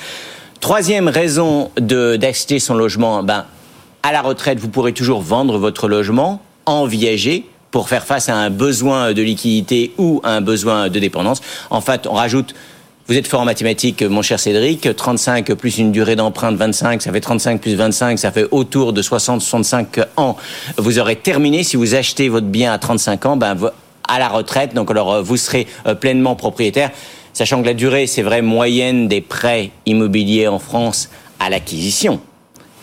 [0.61, 3.47] Troisième raison de d'acheter son logement, ben
[4.07, 8.37] à la retraite, vous pourrez toujours vendre votre logement en viager pour faire face à
[8.37, 11.41] un besoin de liquidité ou à un besoin de dépendance.
[11.71, 12.55] En fait, on rajoute
[13.09, 14.89] vous êtes fort en mathématiques, mon cher Cédric.
[14.97, 18.93] 35 plus une durée d'emprunt de 25, ça fait 35 plus 25, ça fait autour
[18.93, 20.37] de 60-65 ans.
[20.77, 21.65] Vous aurez terminé.
[21.65, 23.57] Si vous achetez votre bien à 35 ans, ben,
[24.09, 26.91] à la retraite, donc alors vous serez euh, pleinement propriétaire.
[27.33, 31.09] Sachant que la durée, c'est vrai, moyenne des prêts immobiliers en France
[31.41, 32.21] à l'acquisition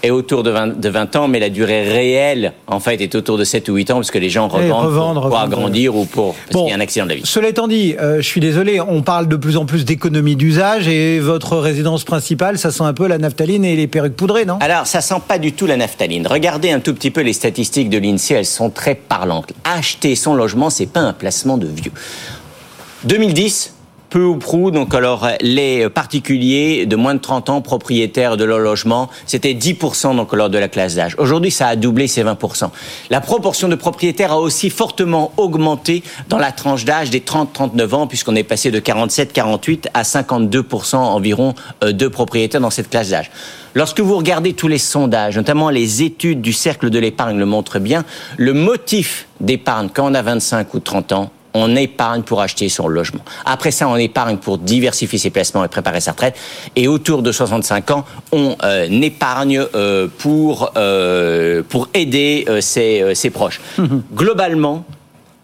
[0.03, 3.37] est autour de 20, de 20 ans, mais la durée réelle, en fait, est autour
[3.37, 6.61] de 7 ou 8 ans, parce que les gens revendent pour, agrandir ou pour parce
[6.61, 7.21] qu'il y a un accident de la vie.
[7.25, 10.89] Cela étant dit, euh, je suis désolé, on parle de plus en plus d'économie d'usage,
[10.89, 14.57] et votre résidence principale, ça sent un peu la naphtaline et les perruques poudrées, non?
[14.59, 16.27] Alors, ça sent pas du tout la naphtaline.
[16.27, 19.53] Regardez un tout petit peu les statistiques de l'INSEE, elles sont très parlantes.
[19.63, 21.93] Acheter son logement, c'est pas un placement de vieux.
[23.05, 23.73] 2010,
[24.13, 28.59] peu ou prou, donc alors les particuliers de moins de 30 ans propriétaires de leur
[28.59, 31.15] logement, c'était 10% donc lors de la classe d'âge.
[31.17, 32.69] Aujourd'hui, ça a doublé, c'est 20%.
[33.09, 38.05] La proportion de propriétaires a aussi fortement augmenté dans la tranche d'âge des 30-39 ans,
[38.05, 43.31] puisqu'on est passé de 47-48 à 52% environ euh, de propriétaires dans cette classe d'âge.
[43.73, 47.79] Lorsque vous regardez tous les sondages, notamment les études du cercle de l'épargne le montrent
[47.79, 48.05] bien,
[48.37, 52.87] le motif d'épargne quand on a 25 ou 30 ans, on épargne pour acheter son
[52.87, 53.23] logement.
[53.45, 56.35] Après ça, on épargne pour diversifier ses placements et préparer sa retraite.
[56.75, 63.29] Et autour de 65 ans, on euh, épargne euh, pour euh, pour aider ses, ses,
[63.29, 63.61] proches.
[64.13, 64.85] Globalement.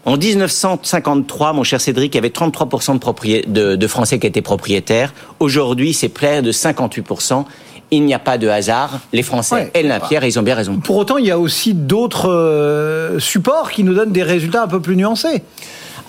[0.06, 4.42] En 1953, mon cher Cédric, il y avait 33% de, de, de Français qui étaient
[4.42, 5.14] propriétaires.
[5.40, 7.46] Aujourd'hui, c'est près de 58%
[7.92, 9.00] il n'y a pas de hasard.
[9.14, 10.78] Les Français et l'Olympière, ils ont bien raison.
[10.78, 14.80] Pour autant, il y a aussi d'autres supports qui nous donnent des résultats un peu
[14.80, 15.42] plus nuancés.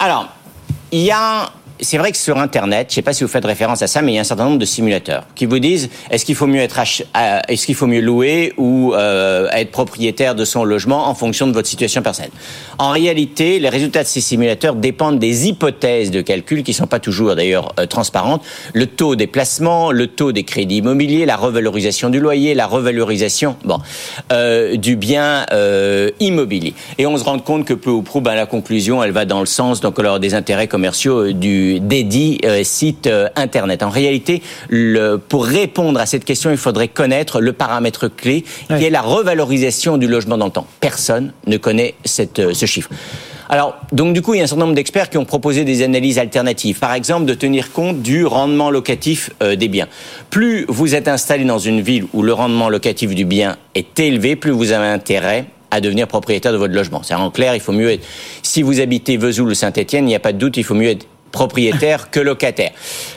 [0.02, 0.28] Alors,
[0.90, 1.50] il y a
[1.82, 4.02] c'est vrai que sur Internet, je ne sais pas si vous faites référence à ça,
[4.02, 6.46] mais il y a un certain nombre de simulateurs qui vous disent est-ce qu'il faut
[6.46, 11.08] mieux être euh, est-ce qu'il faut mieux louer ou euh, être propriétaire de son logement
[11.08, 12.32] en fonction de votre situation personnelle.
[12.78, 16.98] En réalité, les résultats de ces simulateurs dépendent des hypothèses de calcul qui sont pas
[16.98, 18.42] toujours d'ailleurs euh, transparentes.
[18.74, 23.56] Le taux des placements, le taux des crédits immobiliers, la revalorisation du loyer, la revalorisation
[23.64, 23.78] bon
[24.76, 25.46] du bien
[26.20, 26.74] immobilier.
[26.98, 29.40] Et on se rend compte que peu ou prou, ben, la conclusion, elle va dans
[29.40, 33.82] le sens donc alors des intérêts commerciaux du dédit euh, site euh, internet.
[33.82, 38.84] En réalité, le, pour répondre à cette question, il faudrait connaître le paramètre clé qui
[38.84, 40.66] est la revalorisation du logement dans le temps.
[40.80, 42.90] Personne ne connaît cette, euh, ce chiffre.
[43.48, 45.82] Alors, donc du coup, il y a un certain nombre d'experts qui ont proposé des
[45.82, 46.78] analyses alternatives.
[46.78, 49.88] Par exemple, de tenir compte du rendement locatif des biens.
[50.30, 54.36] Plus vous êtes installé dans une ville où le rendement locatif du bien est élevé,
[54.36, 57.02] plus vous avez intérêt à devenir propriétaire de votre logement.
[57.02, 58.04] C'est en clair, il faut mieux être.
[58.42, 60.88] Si vous habitez Vesoul ou Saint-Étienne, il n'y a pas de doute, il faut mieux
[60.88, 62.70] être propriétaire que locataire.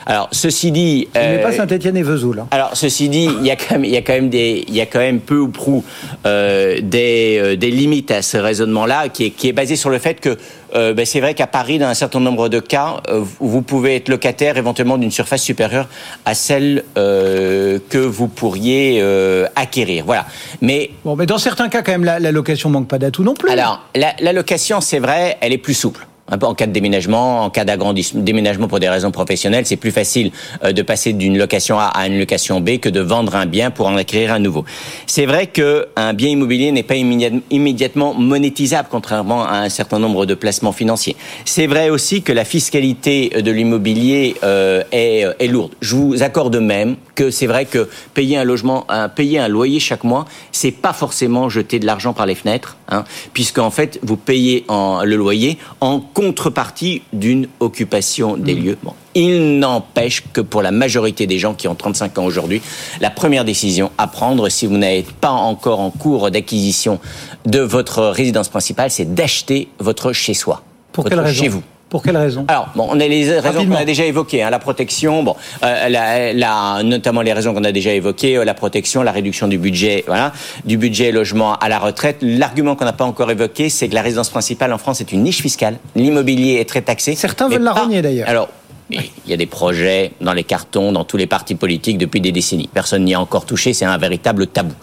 [0.05, 2.39] Alors, ceci dit, Ce n'est pas Saint-Étienne et Vesoul.
[2.39, 2.47] hein.
[2.51, 4.75] alors, ceci dit, il y a quand même, il y a quand même des, il
[4.75, 5.83] y a quand même peu ou prou
[6.25, 9.97] euh, des, euh, des limites à ce raisonnement-là, qui est, qui est basé sur le
[9.99, 10.37] fait que
[10.75, 13.95] euh, ben, c'est vrai qu'à Paris, dans un certain nombre de cas, euh, vous pouvez
[13.95, 15.87] être locataire éventuellement d'une surface supérieure
[16.25, 20.03] à celle euh, que vous pourriez euh, acquérir.
[20.05, 20.25] Voilà.
[20.61, 23.35] Mais Bon, mais dans certains cas, quand même, la, la location manque pas d'atout non
[23.35, 23.49] plus.
[23.51, 26.07] alors, la, la location, c'est vrai, elle est plus souple.
[26.29, 29.75] Un peu en cas de déménagement, en cas d'agrandissement, déménagement pour des raisons professionnelles, c'est
[29.75, 30.31] plus facile
[30.63, 33.71] euh, de passer d'une location A à une location B que de vendre un bien
[33.71, 34.63] pour en acquérir un nouveau.
[35.05, 39.99] C'est vrai que un bien immobilier n'est pas immédiat- immédiatement monétisable, contrairement à un certain
[39.99, 41.17] nombre de placements financiers.
[41.43, 45.73] C'est vrai aussi que la fiscalité de l'immobilier euh, est, est lourde.
[45.81, 50.03] Je vous accorde même que c'est vrai que payer un logement, payer un loyer chaque
[50.05, 53.03] mois, c'est pas forcément jeter de l'argent par les fenêtres, hein,
[53.33, 58.77] puisque fait vous payez en, le loyer en contrepartie d'une occupation des lieux.
[58.83, 58.93] Bon.
[59.15, 62.61] Il n'empêche que pour la majorité des gens qui ont 35 ans aujourd'hui,
[63.01, 66.99] la première décision à prendre, si vous n'êtes pas encore en cours d'acquisition
[67.45, 70.63] de votre résidence principale, c'est d'acheter votre chez-soi.
[70.91, 71.41] Pour quelle raison?
[71.41, 71.63] Chez vous.
[71.93, 72.43] Pour quelle raison?
[72.47, 75.89] Alors, bon, on a les raisons qu'on a déjà évoquées, hein, la protection, bon, euh,
[75.89, 79.59] la, la- notamment les raisons qu'on a déjà évoquées, euh, la protection, la réduction du
[79.59, 80.31] budget, voilà,
[80.65, 82.17] du budget logement à la retraite.
[82.23, 85.21] L'argument qu'on n'a pas encore évoqué, c'est que la résidence principale en France est une
[85.21, 85.77] niche fiscale.
[85.95, 87.13] L'immobilier est très taxé.
[87.13, 88.27] Certains veulent la pas- rogner, d'ailleurs.
[88.27, 88.49] Alors.
[88.89, 92.31] Il y a des projets dans les cartons, dans tous les partis politiques depuis des
[92.31, 92.69] décennies.
[92.71, 94.73] Personne n'y a encore touché, c'est un véritable tabou.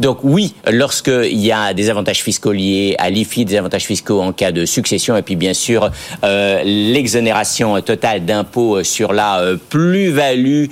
[0.00, 4.32] Donc oui, lorsqu'il y a des avantages fiscaux liés à l'IFI, des avantages fiscaux en
[4.32, 5.90] cas de succession, et puis bien sûr
[6.24, 10.66] euh, l'exonération totale d'impôts sur la euh, plus-value,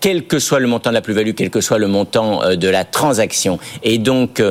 [0.00, 2.68] quel que soit le montant de la plus-value, quel que soit le montant euh, de
[2.68, 3.58] la transaction.
[3.82, 4.42] Et donc,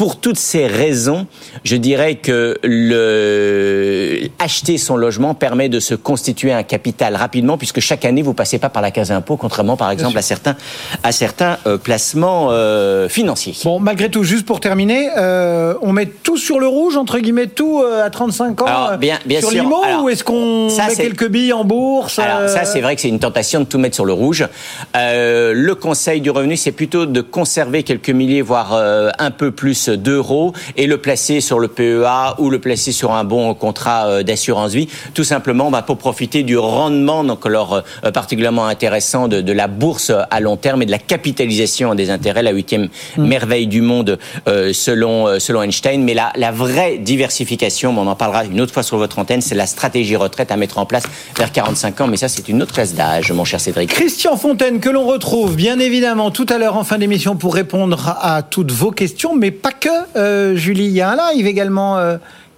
[0.00, 1.26] pour toutes ces raisons,
[1.62, 7.80] je dirais que le acheter son logement permet de se constituer un capital rapidement, puisque
[7.80, 10.56] chaque année vous passez pas par la case impôt, contrairement par exemple à certains
[11.02, 13.52] à certains euh, placements euh, financiers.
[13.62, 17.48] Bon, malgré tout, juste pour terminer, euh, on met tout sur le rouge, entre guillemets,
[17.48, 21.52] tout à 35 ans Alors, bien- bien sur l'IMO ou est-ce qu'on met quelques billes
[21.52, 24.14] en bourse Alors ça, c'est vrai que c'est une tentation de tout mettre sur le
[24.14, 24.48] rouge.
[24.94, 28.72] Le conseil du revenu, c'est plutôt de conserver quelques milliers, voire
[29.18, 33.24] un peu plus d'euros, et le placer sur le PEA ou le placer sur un
[33.24, 38.10] bon contrat euh, d'assurance vie, tout simplement bah, pour profiter du rendement, donc alors euh,
[38.10, 42.42] particulièrement intéressant de, de la bourse à long terme et de la capitalisation des intérêts,
[42.42, 44.18] la huitième merveille du monde
[44.48, 46.02] euh, selon euh, selon Einstein.
[46.02, 49.54] Mais la, la vraie diversification, on en parlera une autre fois sur votre antenne, c'est
[49.54, 51.04] la stratégie retraite à mettre en place
[51.36, 52.06] vers 45 ans.
[52.06, 53.90] Mais ça, c'est une autre classe d'âge, mon cher Cédric.
[53.90, 58.16] Christian Fontaine, que l'on retrouve bien évidemment tout à l'heure en fin d'émission pour répondre
[58.20, 60.16] à toutes vos questions, mais pas que.
[60.16, 61.98] Euh, Julie, il y a un live également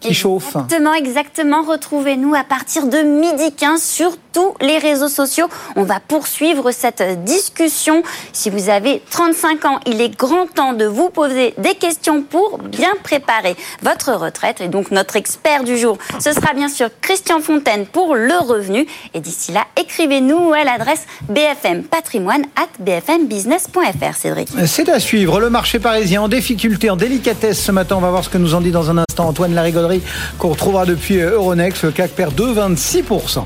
[0.02, 0.56] qui chauffe.
[0.56, 1.62] Exactement, exactement.
[1.62, 5.46] Retrouvez-nous à partir de midi 15 sur tous les réseaux sociaux.
[5.76, 8.02] On va poursuivre cette discussion.
[8.32, 12.58] Si vous avez 35 ans, il est grand temps de vous poser des questions pour
[12.58, 14.60] bien préparer votre retraite.
[14.60, 18.86] Et donc, notre expert du jour, ce sera bien sûr Christian Fontaine pour le revenu.
[19.14, 24.16] Et d'ici là, écrivez-nous à l'adresse bfmpatrimoine at bfmbusiness.fr.
[24.16, 24.48] Cédric.
[24.66, 25.40] C'est à suivre.
[25.40, 27.96] Le marché parisien en difficulté, en délicatesse ce matin.
[27.96, 29.91] On va voir ce que nous en dit dans un instant Antoine Larigauderie,
[30.38, 31.82] qu'on retrouvera depuis euh, Euronext.
[31.82, 33.44] Le CAC perd 2,26%.